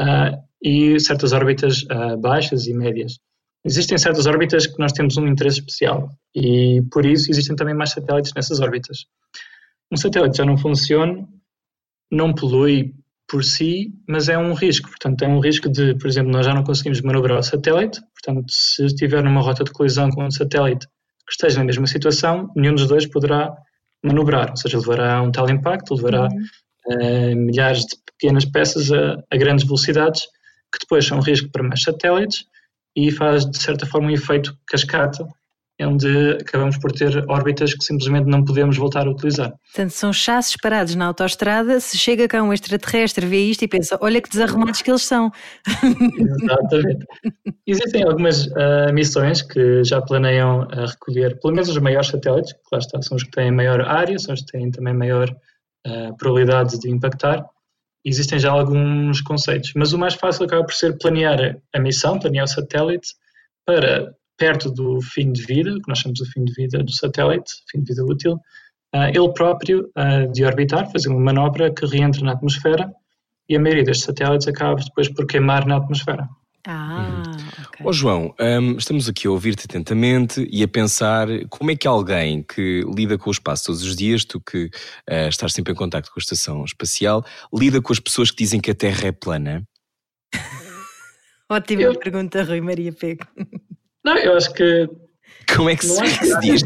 [0.00, 1.84] uh, e certas órbitas
[2.20, 3.18] baixas e médias.
[3.64, 7.90] Existem certas órbitas que nós temos um interesse especial e, por isso, existem também mais
[7.90, 9.04] satélites nessas órbitas.
[9.92, 11.28] Um satélite já não funciona,
[12.10, 12.94] não polui
[13.28, 14.88] por si, mas é um risco.
[14.88, 18.00] Portanto, é um risco de, por exemplo, nós já não conseguimos manobrar o satélite.
[18.12, 22.50] Portanto, se estiver numa rota de colisão com um satélite que esteja na mesma situação,
[22.54, 23.52] nenhum dos dois poderá
[24.02, 24.50] manobrar.
[24.50, 27.32] Ou seja, levará um tal impacto, levará uhum.
[27.32, 30.22] uh, milhares de pequenas peças a, a, grandes velocidades,
[30.72, 32.44] que depois são um risco para mais satélites
[32.94, 35.26] e faz de certa forma um efeito cascata
[35.84, 39.52] onde acabamos por ter órbitas que simplesmente não podemos voltar a utilizar.
[39.64, 43.98] Portanto, são chassos parados na autoestrada, se chega cá um extraterrestre, vê isto e pensa,
[44.00, 45.30] olha que desarrumados que eles são.
[46.18, 47.06] Exatamente.
[47.66, 52.60] Existem algumas uh, missões que já planeiam uh, recolher, pelo menos os maiores satélites, que
[52.72, 55.28] lá está, são os que têm maior área, são os que têm também maior
[55.86, 57.44] uh, probabilidade de impactar.
[58.02, 62.44] Existem já alguns conceitos, mas o mais fácil acaba por ser planear a missão, planear
[62.44, 63.08] o satélite,
[63.66, 67.52] para perto do fim de vida, que nós chamamos de fim de vida do satélite,
[67.70, 68.34] fim de vida útil,
[68.94, 72.92] uh, ele próprio uh, de orbitar, fazer uma manobra que reentra na atmosfera
[73.48, 76.28] e a maioria destes satélites acaba depois por queimar na atmosfera.
[76.68, 77.22] Ah,
[77.64, 77.86] ok.
[77.86, 81.86] Ó oh, João, um, estamos aqui a ouvir-te atentamente e a pensar como é que
[81.86, 85.76] alguém que lida com o espaço todos os dias, tu que uh, estás sempre em
[85.76, 87.24] contato com a estação espacial,
[87.54, 89.62] lida com as pessoas que dizem que a Terra é plana?
[91.48, 91.98] Ótima Eu...
[92.00, 93.24] pergunta, Rui Maria Pego.
[94.06, 94.88] Não, eu acho que.
[95.54, 96.62] Como é que se, se diz?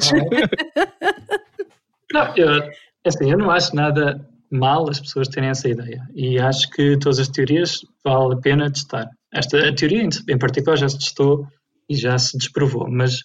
[2.13, 2.71] Não, eu,
[3.07, 6.03] assim, eu não acho nada mal as pessoas terem essa ideia.
[6.15, 9.09] E acho que todas as teorias vale a pena testar.
[9.33, 11.47] Esta teoria em particular já se testou
[11.89, 13.23] e já se desprovou, mas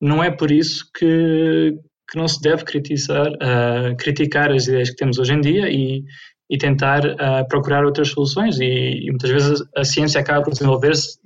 [0.00, 1.74] não é por isso que,
[2.10, 6.04] que não se deve criticar, uh, criticar as ideias que temos hoje em dia e,
[6.50, 8.58] e tentar uh, procurar outras soluções.
[8.58, 11.18] E, e, muitas vezes a ciência acaba por desenvolver-se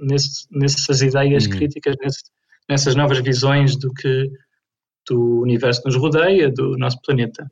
[0.50, 1.50] nessas ideias uhum.
[1.50, 2.22] críticas, nesse,
[2.68, 4.30] nessas novas visões do que
[5.08, 7.50] do universo nos rodeia, do nosso planeta.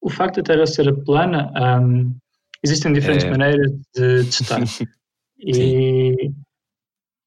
[0.00, 2.14] O facto da Terra ser plana, um,
[2.62, 3.30] existem diferentes é.
[3.30, 4.60] maneiras de testar.
[5.38, 6.30] e,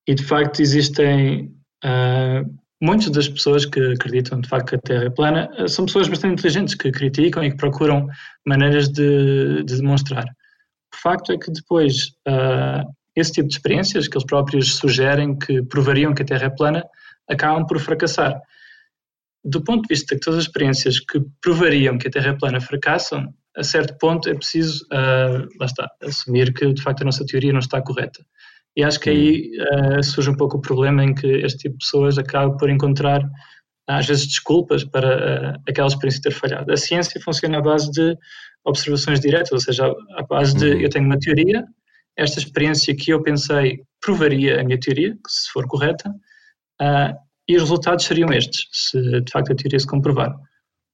[0.07, 1.51] e de facto existem
[1.83, 5.86] uh, muitas das pessoas que acreditam de facto que a Terra é plana eh, são
[5.86, 8.07] pessoas bastante inteligentes que criticam e que procuram
[8.45, 10.25] maneiras de, de demonstrar.
[10.93, 15.61] O facto é que depois uh, esse tipo de experiências que eles próprios sugerem que
[15.63, 16.84] provariam que a Terra é plana
[17.30, 18.39] acabam por fracassar.
[19.43, 22.61] Do ponto de vista que todas as experiências que provariam que a Terra é plana
[22.61, 27.25] fracassam, a certo ponto é preciso, uh, lá está, assumir que de facto a nossa
[27.25, 28.23] teoria não está correta.
[28.78, 29.51] E acho que aí
[29.97, 33.28] uh, surge um pouco o problema em que este tipo de pessoas acaba por encontrar,
[33.89, 36.71] às vezes, desculpas para uh, aquela experiência ter falhado.
[36.71, 38.15] A ciência funciona à base de
[38.63, 40.82] observações diretas, ou seja, à base de uhum.
[40.82, 41.65] eu tenho uma teoria,
[42.15, 46.09] esta experiência que eu pensei provaria a minha teoria, se for correta,
[46.80, 47.17] uh,
[47.49, 50.36] e os resultados seriam estes, se de facto a teoria se comprovar.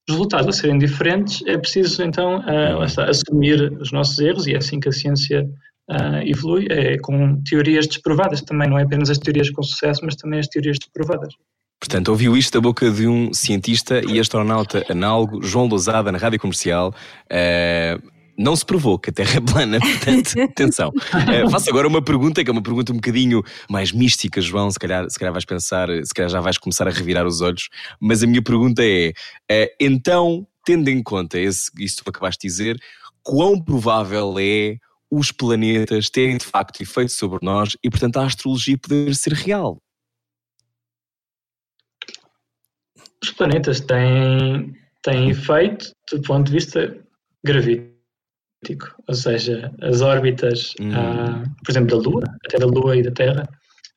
[0.08, 4.54] Os resultados a serem diferentes, é preciso então uh, está, assumir os nossos erros, e
[4.54, 5.46] é assim que a ciência
[5.90, 10.16] uh, evolui, é com teorias desprovadas também, não é apenas as teorias com sucesso, mas
[10.16, 11.34] também as teorias desprovadas.
[11.80, 16.40] Portanto, ouviu isto da boca de um cientista e astronauta análogo, João Lousada, na rádio
[16.40, 16.96] comercial.
[17.26, 20.90] Uh, não se provou que a Terra é plana, portanto, atenção.
[20.90, 24.72] Uh, faço agora uma pergunta, que é uma pergunta um bocadinho mais mística, João.
[24.72, 27.68] Se calhar, se calhar vais pensar, se calhar já vais começar a revirar os olhos,
[28.00, 29.10] mas a minha pergunta é:
[29.52, 32.78] uh, então, tendo em conta esse, isso que acabaste de dizer,
[33.22, 34.78] quão provável é
[35.16, 39.78] os planetas terem de facto efeito sobre nós e, portanto, a astrologia poder ser real.
[43.24, 46.98] Os planetas têm, têm efeito do ponto de vista
[47.46, 47.94] gravítico,
[49.08, 50.92] ou seja, as órbitas, hum.
[50.94, 53.48] ah, por exemplo, da Lua, até da Lua e da Terra,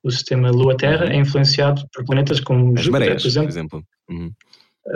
[0.05, 3.49] o sistema Lua-Terra é influenciado por planetas como as Júpiter, marés, por exemplo.
[3.49, 3.85] Por exemplo.
[4.11, 4.33] Uhum.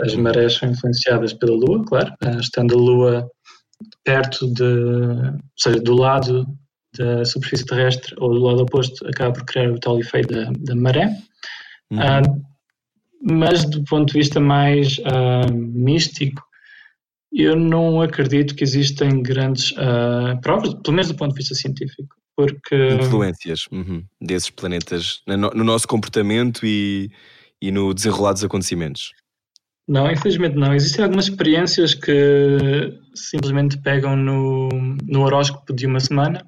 [0.03, 3.31] As marés são influenciadas pela Lua, claro, ah, estando a Lua
[4.03, 6.45] perto de, ou seja, do lado
[6.97, 10.75] da superfície terrestre ou do lado oposto, acaba por criar o tal efeito da, da
[10.75, 11.15] maré.
[11.89, 11.99] Uhum.
[11.99, 12.51] Uh,
[13.23, 16.41] mas do ponto de vista mais uh, místico,
[17.31, 22.15] eu não acredito que existem grandes uh, provas, pelo menos do ponto de vista científico,
[22.35, 22.75] porque...
[22.95, 27.09] Influências uhum, desses planetas no, no, nosso comportamento e,
[27.61, 29.13] e no desenrolar dos acontecimentos.
[29.87, 30.73] Não, infelizmente não.
[30.73, 34.69] Existem algumas experiências que simplesmente pegam no,
[35.07, 36.47] no horóscopo de uma semana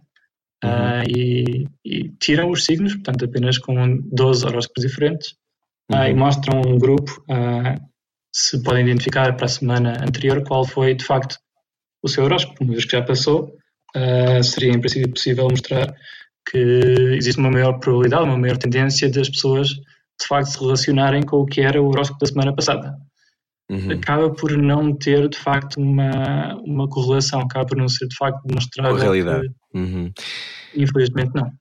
[0.64, 0.70] uhum.
[0.70, 5.36] uh, e, e, tiram os signos, portanto, apenas com 12 horóscopos diferentes,
[5.92, 6.00] uhum.
[6.00, 7.80] uh, e mostram um grupo uh,
[8.34, 11.38] se podem identificar para a semana anterior qual foi de facto
[12.04, 12.64] o seu horóscopo.
[12.64, 13.56] Uma vez que já passou,
[14.42, 15.94] seria em princípio possível mostrar
[16.50, 16.58] que
[17.16, 21.46] existe uma maior probabilidade, uma maior tendência das pessoas de facto se relacionarem com o
[21.46, 22.98] que era o horóscopo da semana passada
[23.74, 23.92] uhum.
[23.92, 28.42] acaba por não ter de facto uma, uma correlação, acaba por não ser de facto
[28.46, 28.96] demonstrado.
[28.96, 29.48] Com a realidade.
[29.72, 30.12] Que, uhum.
[30.76, 31.52] Infelizmente não.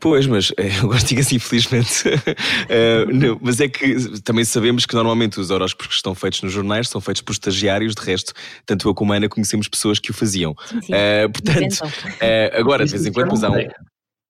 [0.00, 2.08] Pois, mas eh, eu gosto de dizer assim, infelizmente.
[2.08, 6.52] uh, não, mas é que também sabemos que normalmente os horóscopos que estão feitos nos
[6.52, 8.32] jornais são feitos por estagiários, de resto,
[8.66, 10.54] tanto eu como a Ana conhecemos pessoas que o faziam.
[10.66, 10.92] Sim, sim.
[10.92, 13.56] Uh, portanto, uh, agora, de vez em quando, mas há um,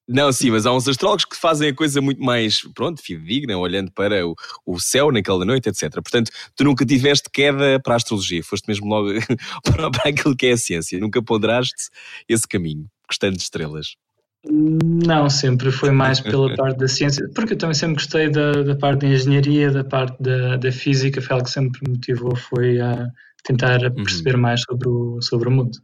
[0.06, 3.90] Não, sim, mas há uns astrólogos que fazem a coisa muito mais, pronto, fidedigna, olhando
[3.90, 4.34] para o,
[4.66, 5.90] o céu naquela noite, etc.
[5.94, 9.08] Portanto, tu nunca tiveste queda para a astrologia, foste mesmo logo
[9.64, 11.88] para, para aquilo que é a ciência, nunca ponderaste
[12.28, 13.96] esse caminho, gostando de estrelas.
[14.46, 18.76] Não, sempre foi mais pela parte da ciência, porque eu também sempre gostei da, da
[18.76, 22.78] parte da engenharia, da parte da, da física, foi algo que sempre me motivou, foi
[22.78, 23.08] a
[23.42, 23.94] tentar uhum.
[23.94, 24.42] perceber uhum.
[24.42, 25.78] mais sobre o, sobre o mundo.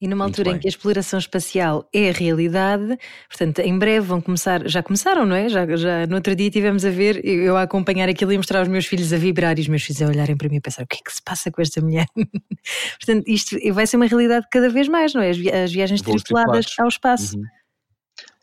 [0.00, 4.20] E numa altura em que a exploração espacial é a realidade, portanto, em breve vão
[4.20, 5.48] começar, já começaram, não é?
[5.48, 8.68] Já, já no outro dia tivemos a ver, eu a acompanhar aquilo e mostrar aos
[8.68, 10.86] meus filhos a vibrar e os meus filhos a olharem para mim e pensar: o
[10.86, 12.06] que é que se passa com esta mulher?
[12.98, 15.30] portanto, isto vai ser uma realidade cada vez mais, não é?
[15.30, 17.38] As, as viagens tripuladas ao espaço.
[17.38, 17.44] Uhum.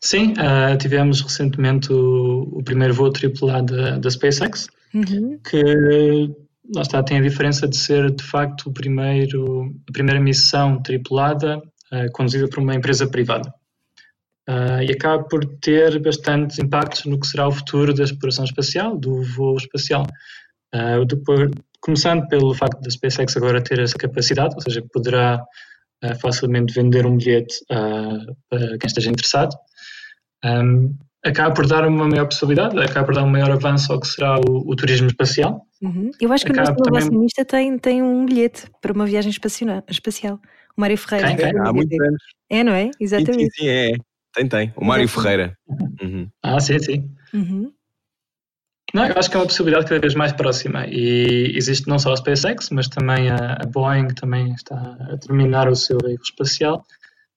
[0.00, 5.38] Sim, uh, tivemos recentemente o, o, primeiro voo tripulado da, da SpaceX, uhum.
[5.48, 6.34] que
[6.74, 11.58] lá está, tem a diferença de ser de facto o primeiro, a primeira missão tripulada
[11.58, 13.52] uh, conduzida por uma empresa privada.
[14.48, 18.98] Uh, e acaba por ter bastantes impactos no que será o futuro da exploração espacial,
[18.98, 20.04] do voo espacial.
[20.74, 21.50] Uh, depois,
[21.80, 25.42] começando pelo facto da SpaceX agora ter essa capacidade, ou seja, poderá
[26.20, 29.56] facilmente vender um bilhete para quem esteja interessado
[30.44, 30.94] um,
[31.24, 34.38] acaba por dar uma maior possibilidade, acaba por dar um maior avanço ao que será
[34.38, 35.66] o, o turismo espacial.
[35.80, 36.10] Uhum.
[36.20, 37.02] Eu acho que acaba o nosso também...
[37.02, 40.40] acionista tem, tem um bilhete para uma viagem espacial.
[40.76, 41.28] O Mário Ferreira.
[41.28, 41.60] Quem, quem?
[41.60, 42.22] Há muitos anos.
[42.50, 42.90] É, não é?
[43.00, 43.54] Exatamente.
[43.54, 43.92] Sim, sim, é.
[44.34, 44.72] Tem, tem.
[44.76, 45.56] O Mário Ferreira.
[46.02, 46.28] Uhum.
[46.42, 47.10] Ah, sim, sim.
[47.34, 47.72] Uhum.
[48.94, 52.12] Não, eu acho que é uma possibilidade cada vez mais próxima e existe não só
[52.12, 56.84] a SpaceX, mas também a, a Boeing também está a terminar o seu veículo espacial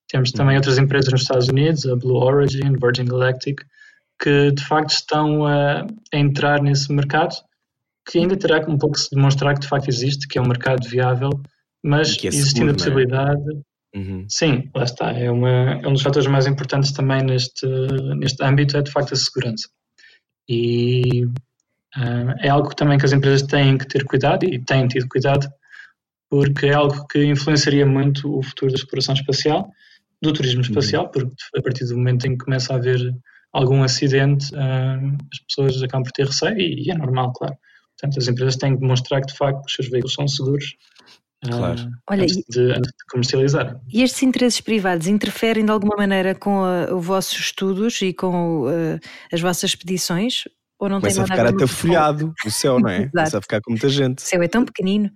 [0.08, 3.62] temos também outras empresas nos Estados Unidos, a Blue Origin, Virgin Galactic,
[4.22, 5.82] que de facto estão a,
[6.13, 7.36] a entrar nesse mercado,
[8.09, 10.47] que ainda terá um pouco que se demonstrar que de facto existe, que é um
[10.47, 11.30] mercado viável,
[11.84, 12.74] mas é existindo a é?
[12.74, 13.41] possibilidade.
[13.41, 13.97] É?
[13.97, 14.26] Uhum.
[14.30, 15.11] Sim, lá está.
[15.11, 17.66] É, uma, é um dos fatores mais importantes também neste,
[18.18, 19.70] neste âmbito, é de facto a segurança.
[20.47, 25.07] E uh, é algo também que as empresas têm que ter cuidado e têm tido
[25.07, 25.47] cuidado,
[26.30, 29.72] porque é algo que influenciaria muito o futuro da exploração espacial
[30.22, 30.68] do turismo uhum.
[30.68, 32.99] espacial, porque a partir do momento em que começa a haver
[33.56, 37.56] algum acidente, uh, as pessoas acabam por ter receio e, e, é normal, claro.
[37.97, 40.76] Portanto, as empresas têm que demonstrar que de facto os seus veículos são seguros
[41.45, 41.89] uh, claro.
[42.12, 43.80] antes, de, antes, de, comercializar.
[43.89, 48.99] E estes interesses privados interferem de alguma maneira com os vossos estudos e com uh,
[49.32, 50.43] as vossas expedições?
[50.78, 53.08] Ou não Começa tem a ficar atafolhado o céu, não é?
[53.10, 54.18] Começa a ficar com muita gente.
[54.18, 55.10] O céu é tão pequenino.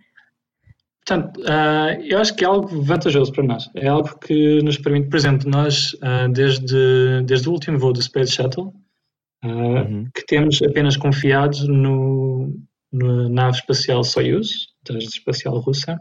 [1.10, 3.68] Portanto, uh, eu acho que é algo vantajoso para nós.
[3.74, 8.00] É algo que nos permite, por exemplo, nós, uh, desde, desde o último voo do
[8.00, 8.72] Space Shuttle,
[9.44, 10.08] uh, uhum.
[10.14, 12.56] que temos apenas confiado no,
[12.94, 16.00] na nave espacial Soyuz, da Espacial Russa,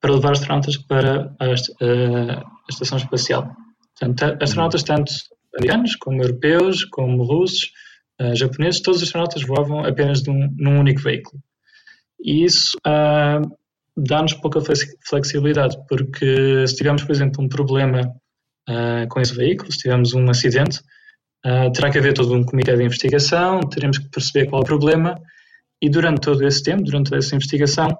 [0.00, 3.54] para levar astronautas para a, a Estação Espacial.
[4.00, 5.12] Portanto, astronautas tanto
[5.56, 7.70] americanos, como europeus, como russos,
[8.34, 11.40] japoneses, todos os astronautas voavam apenas num, num único veículo.
[12.22, 12.76] E isso
[13.96, 14.60] dá-nos pouca
[15.08, 18.00] flexibilidade, porque se tivermos, por exemplo, um problema
[18.68, 20.80] uh, com esse veículo, se tivermos um acidente,
[21.46, 24.66] uh, terá que haver todo um comitê de investigação, teremos que perceber qual é o
[24.66, 25.20] problema
[25.82, 27.96] e durante todo esse tempo, durante toda essa investigação,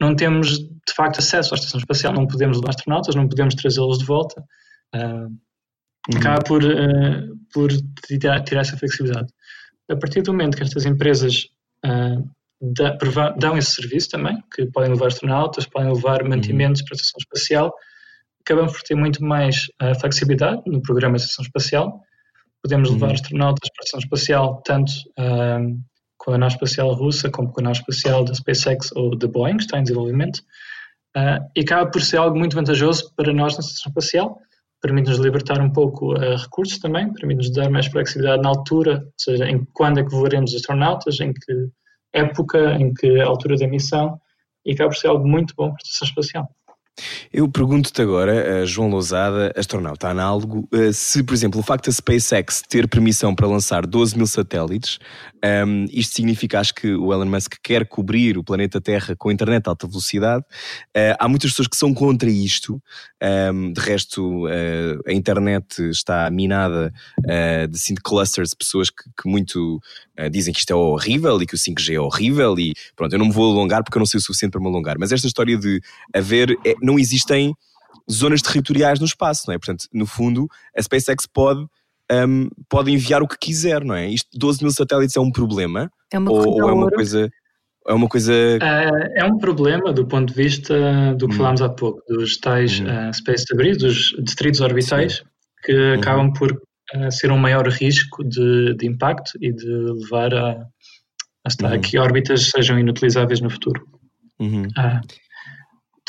[0.00, 3.98] não temos de facto acesso à estação espacial, não podemos levar astronautas, não podemos trazê-los
[3.98, 4.42] de volta.
[4.94, 5.36] Uh.
[6.16, 7.70] Acaba por, uh, por
[8.06, 9.30] tirar, tirar, essa flexibilidade.
[9.90, 11.48] A partir do momento que estas empresas
[11.84, 12.26] uh,
[12.60, 16.28] dão esse serviço também, que podem levar astronautas, podem levar uhum.
[16.28, 17.72] mantimentos para a estação espacial.
[18.40, 22.00] Acabamos por ter muito mais uh, flexibilidade no programa de estação espacial.
[22.62, 23.14] Podemos levar uhum.
[23.14, 25.80] astronautas para a estação espacial, tanto uh,
[26.16, 29.58] com a nave espacial russa, como com a nave espacial da SpaceX ou da Boeing,
[29.58, 30.38] que está em desenvolvimento.
[31.16, 34.38] Uh, e acaba por ser algo muito vantajoso para nós na estação espacial.
[34.80, 39.64] Permite-nos libertar um pouco recursos também, permite-nos dar mais flexibilidade na altura, ou seja, em
[39.72, 41.68] quando é que voaremos astronautas, em que
[42.12, 44.20] época, em que altura da missão,
[44.64, 46.48] e acaba por ser algo muito bom para a estação espacial.
[47.32, 52.62] Eu pergunto-te agora, João Lousada, astronauta análogo, eh, se, por exemplo, o facto da SpaceX
[52.68, 54.98] ter permissão para lançar 12 mil satélites,
[55.44, 59.30] um, ehm, isto significa, acho que o Elon Musk quer cobrir o planeta Terra com
[59.30, 60.44] internet de alta velocidade.
[60.96, 62.74] Uh, há muitas pessoas que são contra isto.
[62.74, 68.56] Um, ehm, de resto, uh, a internet está minada uh, de, assim, de clusters de
[68.56, 69.80] pessoas que, que muito
[70.32, 72.58] dizem que isto é horrível e que o 5G é horrível.
[72.58, 74.66] E pronto, eu não me vou alongar porque eu não sei o suficiente para me
[74.66, 74.96] alongar.
[74.98, 75.80] Mas esta história de
[76.12, 77.54] haver não existem
[78.10, 79.58] zonas territoriais no espaço, não é?
[79.58, 81.66] Portanto, no fundo, a SpaceX pode,
[82.10, 84.08] um, pode enviar o que quiser, não é?
[84.08, 85.90] Isto, 12 mil satélites é um problema?
[86.12, 87.30] É uma ou, ou é uma coisa...
[87.86, 88.34] É uma coisa.
[88.34, 90.74] É, é um problema do ponto de vista
[91.14, 91.38] do que hum.
[91.38, 92.84] falámos há pouco, dos tais hum.
[92.84, 95.22] uh, space debris, dos distritos orbitais, Sim.
[95.64, 95.94] que uhum.
[95.94, 96.60] acabam por
[96.92, 101.80] a ser um maior risco de, de impacto e de levar a, a, estar, uhum.
[101.80, 103.82] que órbitas sejam inutilizáveis no futuro.
[104.38, 104.66] Uhum.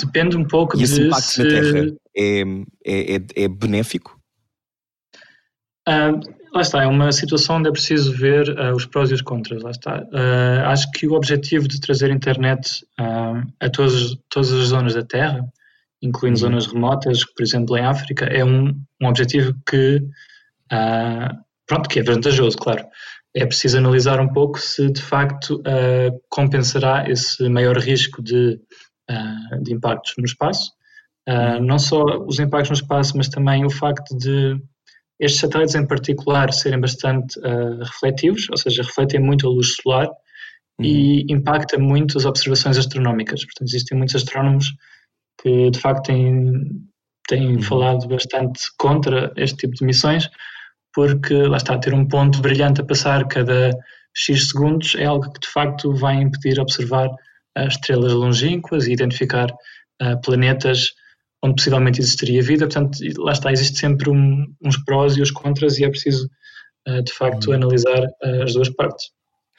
[0.05, 0.83] Depende um pouco e de.
[0.85, 2.41] Esse impacto se, na Terra é,
[2.85, 4.19] é, é, é benéfico?
[5.87, 6.19] Uh,
[6.53, 9.63] lá está, é uma situação onde é preciso ver uh, os prós e os contras.
[9.63, 10.03] Lá está.
[10.03, 12.85] Uh, acho que o objetivo de trazer internet
[13.59, 15.43] a todas, todas as zonas da Terra,
[16.01, 16.49] incluindo uhum.
[16.49, 18.69] zonas remotas, por exemplo em África, é um,
[19.01, 20.01] um objetivo que,
[21.65, 22.85] pronto, que é vantajoso, claro.
[23.33, 25.61] É preciso analisar um pouco se de facto
[26.29, 28.59] compensará esse maior risco de,
[29.61, 30.71] de impactos no espaço.
[31.27, 31.63] Uhum.
[31.63, 34.59] não só os impactos no espaço, mas também o facto de
[35.19, 40.07] estes satélites em particular serem bastante uh, refletivos, ou seja, refletem muito a luz solar
[40.07, 40.85] uhum.
[40.85, 43.43] e impacta muito as observações astronómicas.
[43.43, 44.73] Portanto, existem muitos astrónomos
[45.41, 46.41] que de facto têm,
[47.27, 47.61] têm uhum.
[47.61, 50.29] falado bastante contra este tipo de missões,
[50.93, 53.71] porque lá está, ter um ponto brilhante a passar cada
[54.15, 57.09] X segundos é algo que de facto vai impedir observar
[57.67, 59.49] estrelas longínquas e identificar
[60.01, 60.93] uh, planetas
[61.43, 62.65] onde possivelmente existiria vida.
[62.65, 66.29] Portanto, lá está, existe sempre um, uns prós e os contras e é preciso,
[66.87, 67.53] uh, de facto, hum.
[67.53, 69.07] analisar uh, as duas partes.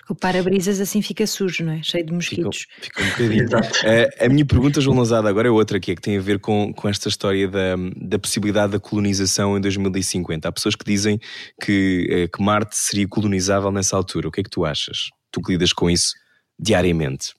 [0.09, 1.83] O para-brisas assim fica sujo, não é?
[1.85, 2.67] Cheio de mosquitos.
[2.81, 3.47] Fica, fica um bocadinho.
[3.47, 6.41] uh, a minha pergunta, João Lousada, agora é outra que é que tem a ver
[6.41, 10.49] com, com esta história da, da possibilidade da colonização em 2050.
[10.49, 11.19] Há pessoas que dizem
[11.63, 14.29] que, que Marte seria colonizável nessa altura.
[14.29, 15.11] O que é que tu achas?
[15.31, 16.13] Tu que lidas com isso
[16.59, 17.33] diariamente.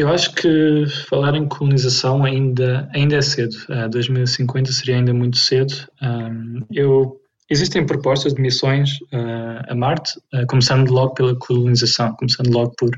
[0.00, 3.54] Eu acho que falar em colonização ainda, ainda é cedo.
[3.68, 5.74] Uh, 2050 seria ainda muito cedo.
[6.00, 7.20] Um, eu,
[7.50, 12.88] existem propostas de missões uh, a Marte, uh, começando logo pela colonização, começando logo por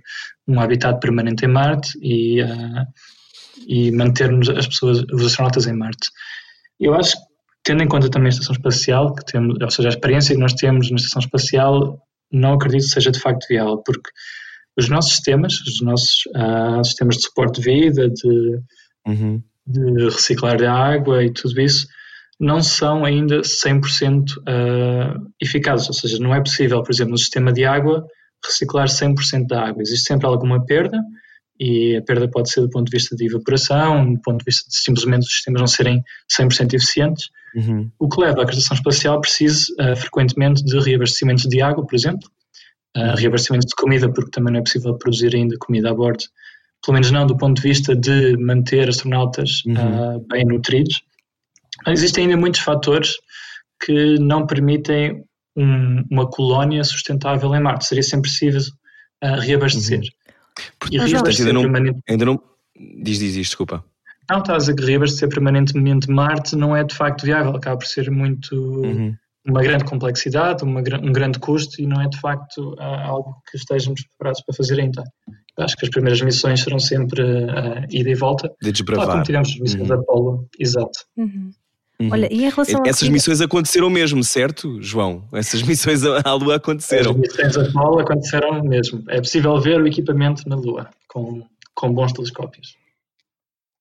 [0.46, 2.38] um habitat permanente em Marte e,
[3.66, 6.08] e mantermos as pessoas, os astronautas em Marte.
[6.78, 7.22] Eu acho que,
[7.64, 10.54] tendo em conta também a estação espacial, que temos, ou seja, a experiência que nós
[10.54, 12.00] temos na estação espacial,
[12.30, 14.08] não acredito que seja de facto viável, porque
[14.76, 18.58] os nossos sistemas, os nossos uh, sistemas de suporte de vida, de,
[19.06, 19.42] uhum.
[19.66, 21.86] de reciclar de água e tudo isso,
[22.40, 25.88] não são ainda 100% uh, ah, eficazes.
[25.88, 28.04] Ou seja, não é possível, por exemplo, no sistema de água,
[28.44, 29.82] reciclar 100% da água.
[29.82, 30.98] Existe sempre alguma perda,
[31.60, 34.68] e a perda pode ser do ponto de vista de evaporação, do ponto de vista
[34.68, 36.02] de simplesmente os sistemas não serem
[36.36, 37.88] 100% eficientes, uhum.
[38.00, 41.86] o que leva a que a estação espacial precise uh, frequentemente de reabastecimentos de água,
[41.86, 42.28] por exemplo,
[42.96, 46.24] uh, reabastecimentos de comida, porque também não é possível produzir ainda comida a bordo,
[46.84, 50.16] pelo menos não do ponto de vista de manter astronautas uhum.
[50.16, 51.02] uh, bem nutridos.
[51.86, 53.14] Existem ainda muitos fatores
[53.84, 55.24] que não permitem
[55.56, 57.86] um, uma colónia sustentável em Marte.
[57.86, 58.72] Seria sempre preciso
[59.24, 60.00] uh, reabastecer.
[60.00, 60.88] Uhum.
[60.90, 62.00] E reabastecer ainda não, permanente...
[62.08, 62.42] ainda não...
[62.76, 63.84] Diz, diz, diz, desculpa.
[64.30, 68.54] Não, estás a reabastecer permanentemente Marte não é de facto viável, acaba por ser muito...
[68.56, 69.16] Uhum
[69.46, 74.02] uma grande complexidade, uma, um grande custo e não é de facto algo que estejamos
[74.06, 75.02] preparados para fazer ainda.
[75.58, 78.50] Acho que as primeiras missões serão sempre uh, ida e volta.
[78.62, 79.06] De desbravar.
[79.06, 79.96] Tal como tivemos as missões uhum.
[79.96, 80.98] Apolo, exato.
[81.16, 81.50] Uhum.
[82.00, 82.08] Uhum.
[82.10, 83.12] Olha, e em relação Essas a...
[83.12, 85.24] missões aconteceram mesmo, certo, João?
[85.32, 87.12] Essas missões à Lua aconteceram.
[87.12, 89.04] As missões Apolo aconteceram mesmo.
[89.08, 91.42] É possível ver o equipamento na Lua com,
[91.74, 92.76] com bons telescópios.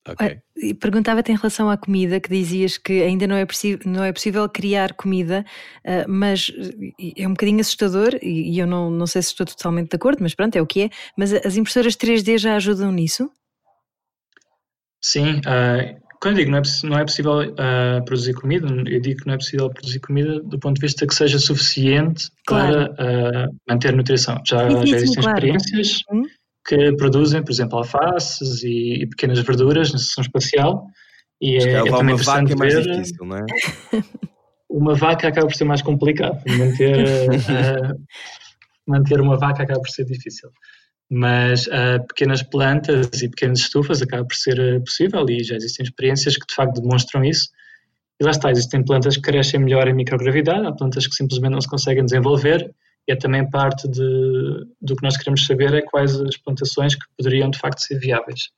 [0.10, 0.41] Okay.
[0.80, 3.45] Perguntava-te em relação à comida, que dizias que ainda não é,
[3.86, 5.45] não é possível criar comida,
[5.86, 6.52] uh, mas
[7.16, 10.18] é um bocadinho assustador e, e eu não, não sei se estou totalmente de acordo,
[10.22, 10.89] mas pronto, é o que é.
[11.16, 13.30] Mas as impressoras 3D já ajudam nisso?
[14.99, 19.22] Sim, uh, quando eu digo não é, não é possível uh, produzir comida, eu digo
[19.22, 22.93] que não é possível produzir comida do ponto de vista que seja suficiente claro.
[22.95, 24.41] para manter nutrição.
[24.45, 25.38] Já, já existem claro.
[25.38, 25.99] experiências.
[26.12, 26.24] Hum?
[26.66, 30.86] Que produzem, por exemplo, alfaces e, e pequenas verduras na sessão espacial.
[31.41, 33.45] E é, é também uma vaca é mais ver, difícil, não é?
[34.74, 36.41] Uma vaca acaba por ser mais complicado.
[36.47, 37.99] Manter, uh,
[38.88, 40.49] manter uma vaca acaba por ser difícil.
[41.09, 45.84] Mas uh, pequenas plantas e pequenas estufas acaba por ser uh, possível e já existem
[45.84, 47.49] experiências que de facto demonstram isso.
[48.18, 51.59] E lá está, existem plantas que crescem melhor em microgravidade, há plantas que simplesmente não
[51.59, 52.72] se conseguem desenvolver
[53.08, 57.49] é também parte de, do que nós queremos saber é quais as plantações que poderiam
[57.49, 58.49] de facto ser viáveis.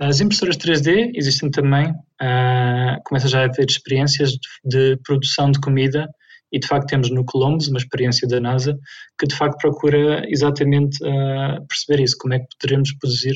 [0.00, 5.60] As impressoras 3D existem também, uh, começa já a haver experiências de, de, produção de
[5.60, 6.08] comida
[6.52, 8.78] e de facto temos no Columbus uma experiência da NASA
[9.18, 13.34] que de facto procura exatamente uh, perceber isso, como é que poderemos produzir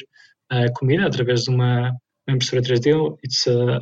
[0.53, 1.91] uh, comida através de uma,
[2.29, 3.81] uma impressora 3D, It's a,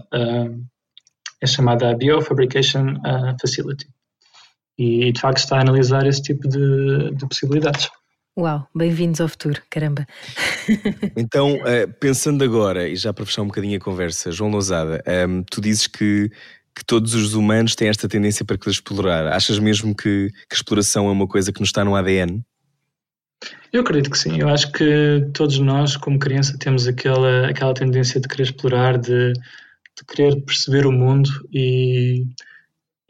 [1.42, 2.96] é chamada Biofabrication
[3.40, 3.86] Facility
[4.80, 7.90] e de facto está a analisar esse tipo de, de possibilidades.
[8.38, 10.06] Uau, bem-vindos ao futuro, caramba.
[11.14, 15.42] então, uh, pensando agora, e já para fechar um bocadinho a conversa, João Lousada, ehm,
[15.50, 16.30] tu dizes que,
[16.74, 19.26] que todos os humanos têm esta tendência para querer explorar.
[19.26, 22.42] Achas mesmo que, que a exploração é uma coisa que nos está no ADN?
[23.70, 24.40] Eu acredito que sim.
[24.40, 29.34] Eu acho que todos nós, como criança, temos aquela, aquela tendência de querer explorar, de,
[29.34, 32.24] de querer perceber o mundo e,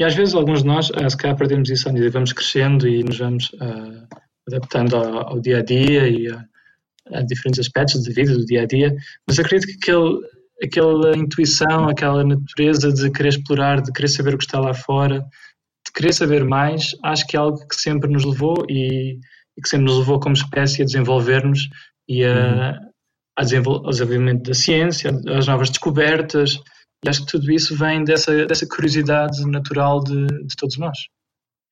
[0.00, 3.04] e às vezes alguns de nós, se calhar, perdemos isso à medida vamos crescendo e
[3.04, 4.06] nos vamos uh,
[4.48, 6.44] adaptando ao, ao, dia a dia e a,
[7.12, 8.92] a, diferentes aspectos da vida, do dia a dia.
[9.28, 10.20] Mas acredito que aquele,
[10.62, 15.20] aquela intuição, aquela natureza de querer explorar, de querer saber o que está lá fora,
[15.86, 19.18] de querer saber mais, acho que é algo que sempre nos levou e
[19.56, 21.68] e que sempre nos levou como espécie a desenvolver-nos
[22.08, 22.90] e a, uhum.
[23.36, 26.58] a desenvol ao desenvolvimento da ciência, às novas descobertas.
[27.04, 30.98] E acho que tudo isso vem dessa, dessa curiosidade natural de, de todos nós.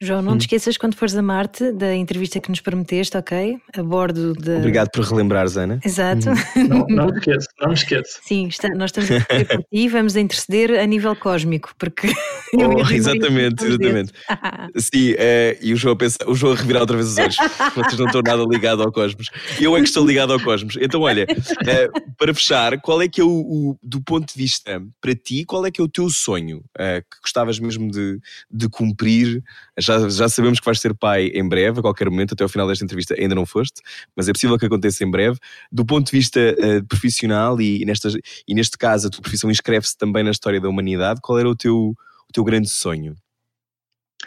[0.01, 0.45] João, não te hum.
[0.45, 3.59] esqueças quando fores a Marte da entrevista que nos prometeste, ok?
[3.77, 4.59] A bordo de.
[4.59, 5.81] Obrigado por relembrares, Ana.
[5.85, 6.31] Exato.
[6.31, 6.69] Hum.
[6.69, 8.21] Não, não me esqueço, não me esqueço.
[8.23, 12.09] Sim, está, nós estamos a por ti e vamos a interceder a nível cósmico, porque.
[12.55, 14.13] Oh, exatamente, exatamente.
[14.79, 17.37] Sim, é, e o João, pensa, o João a revirar outra vez os olhos.
[17.75, 19.29] Vocês não estão nada ligados ao cosmos.
[19.61, 20.79] Eu é que estou ligado ao cosmos.
[20.81, 21.27] Então, olha,
[21.67, 25.45] é, para fechar, qual é que é o, o, do ponto de vista para ti,
[25.45, 28.19] qual é que é o teu sonho é, que gostavas mesmo de,
[28.51, 29.43] de cumprir?
[29.79, 32.67] Já, já sabemos que vais ser pai em breve, a qualquer momento, até ao final
[32.67, 33.81] desta entrevista ainda não foste,
[34.17, 35.39] mas é possível que aconteça em breve.
[35.71, 38.15] Do ponto de vista uh, profissional e, nestas,
[38.47, 41.57] e neste caso a tua profissão inscreve-se também na história da humanidade, qual era o
[41.57, 43.15] teu, o teu grande sonho?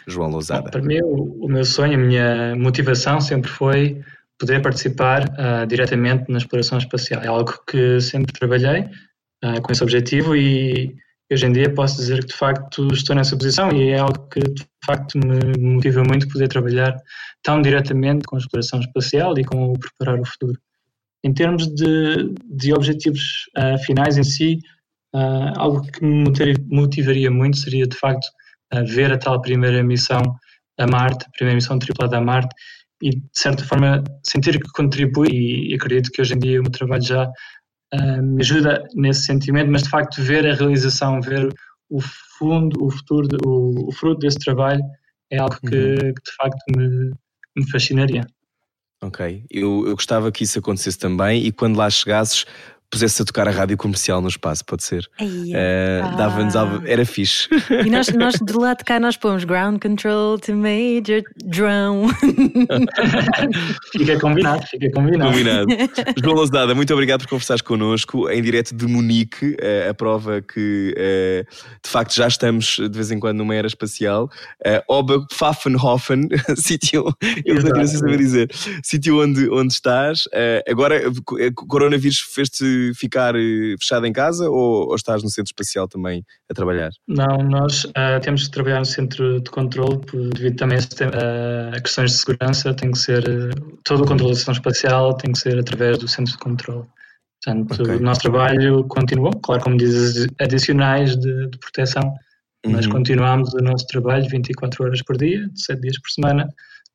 [0.06, 0.62] João Lousada.
[0.62, 4.00] Bom, para mim, o, o, meu sonho, a minha motivação sempre foi
[4.38, 7.22] poder participar uh, diretamente na exploração espacial.
[7.22, 8.88] É algo que sempre trabalhei
[9.44, 10.96] uh, com esse objetivo e
[11.32, 14.40] hoje em dia posso dizer que de facto estou nessa posição e é algo que
[14.40, 16.96] de facto me motiva muito poder trabalhar
[17.42, 20.58] tão diretamente com a exploração espacial e com o preparar o futuro.
[21.24, 24.58] Em termos de, de objetivos uh, finais em si,
[25.14, 26.24] uh, algo que me
[26.68, 28.26] motivaria muito seria de facto
[28.74, 30.20] uh, ver a tal primeira missão
[30.78, 32.54] a Marte, a primeira missão tripulada a Marte
[33.02, 35.28] e de certa forma sentir que contribui
[35.70, 37.30] e acredito que hoje em dia o meu trabalho já
[38.22, 41.52] me ajuda nesse sentimento, mas de facto ver a realização, ver
[41.90, 42.00] o
[42.38, 44.82] fundo, o futuro, o, o fruto desse trabalho
[45.30, 45.96] é algo que, uhum.
[45.96, 47.10] que de facto me,
[47.56, 48.26] me fascinaria.
[49.02, 52.46] Ok, eu, eu gostava que isso acontecesse também e quando lá chegasses
[52.92, 55.08] pusesse a tocar a rádio comercial no espaço, pode ser?
[55.18, 56.14] Uh, ah.
[56.14, 57.48] Dava-nos era fixe.
[57.84, 62.12] E nós, nós de lá de cá nós pomos ground control to major drone.
[63.92, 65.30] fica combinado, fica combinado.
[65.32, 65.66] Combinado.
[66.22, 70.94] João Lousada, muito obrigado por conversares connosco em direto de Munique, uh, a prova que
[70.94, 71.50] uh,
[71.82, 74.30] de facto já estamos de vez em quando numa era espacial.
[74.60, 77.06] Uh, Oba Pfaffenhofen, sítio,
[77.46, 78.50] eu não sei saber dizer,
[78.82, 80.24] sítio onde, onde estás.
[80.68, 85.88] agora, o coronavírus fez-te ficar eh, fechado em casa ou, ou, estás no centro espacial
[85.88, 86.90] também a trabalhar?
[87.08, 90.00] Não, nós uh, temos que trabalhar no centro de controle
[90.34, 92.74] devido também a, a questões de segurança.
[92.74, 93.22] Tem que ser
[93.84, 96.86] todo o controle da estação espacial tem que ser através do centro de controle.
[97.44, 97.96] Portanto, okay.
[97.96, 102.02] o nosso trabalho continua, claro, como dizes, adicionais de, de proteção,
[102.64, 102.72] uhum.
[102.72, 106.48] mas continuamos o nosso trabalho 24 horas por dia, 7 dias por semana,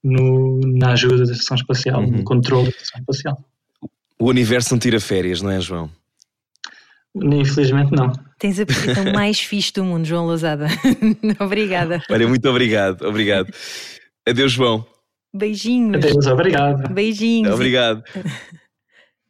[0.03, 2.11] no, na ajuda da estação espacial, uhum.
[2.11, 3.37] no controle da estação espacial.
[4.19, 5.89] O universo não tira férias, não é, João?
[7.15, 8.11] Infelizmente não.
[8.39, 10.67] Tens a profissão mais fixe do mundo, João Lousada.
[11.39, 12.01] Obrigada.
[12.09, 13.51] Olha, muito obrigado, obrigado.
[14.27, 14.85] Adeus, João.
[15.33, 15.95] Beijinhos.
[15.95, 16.93] Adeus, obrigado.
[16.93, 17.53] Beijinhos.
[17.53, 18.03] Obrigado.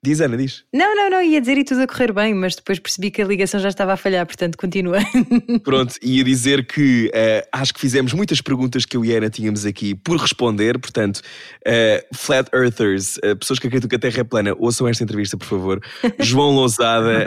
[0.04, 0.64] Diz, Ana, diz.
[0.74, 3.26] Não, não, não, ia dizer e tudo a correr bem, mas depois percebi que a
[3.26, 5.00] ligação já estava a falhar, portanto continua.
[5.64, 9.30] Pronto, ia dizer que uh, acho que fizemos muitas perguntas que eu e a Ana
[9.30, 14.22] tínhamos aqui por responder, portanto, uh, Flat Earthers, uh, pessoas que acreditam que a Terra
[14.22, 15.82] é plana, ouçam esta entrevista, por favor.
[16.20, 17.26] João Lousada,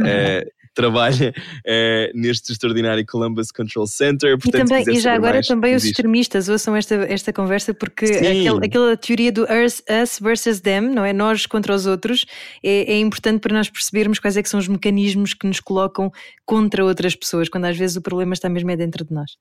[0.74, 4.38] trabalha uh, neste extraordinário Columbus Control Center.
[4.38, 8.04] Portanto, e, também, e já agora mais, também os extremistas ouçam esta, esta conversa, porque
[8.04, 11.12] aquele, aquela teoria do us, us versus them, não é?
[11.12, 12.24] Nós contra os outros,
[12.62, 16.10] é, é, importante para nós percebermos quais é que são os mecanismos que nos colocam
[16.44, 19.32] contra outras pessoas, quando às vezes o problema está mesmo é dentro de nós.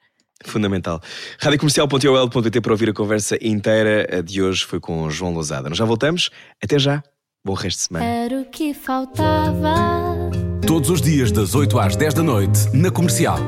[0.46, 1.02] Fundamental.
[1.40, 5.68] Radiocomercial.ol.pt para ouvir a conversa inteira a de hoje foi com João Lousada.
[5.68, 6.30] Nós já voltamos.
[6.64, 7.04] Até já.
[7.44, 8.06] Bom resto de semana.
[8.06, 10.39] Era o que faltava.
[10.66, 13.40] Todos os dias, das 8 às 10 da noite, na comercial.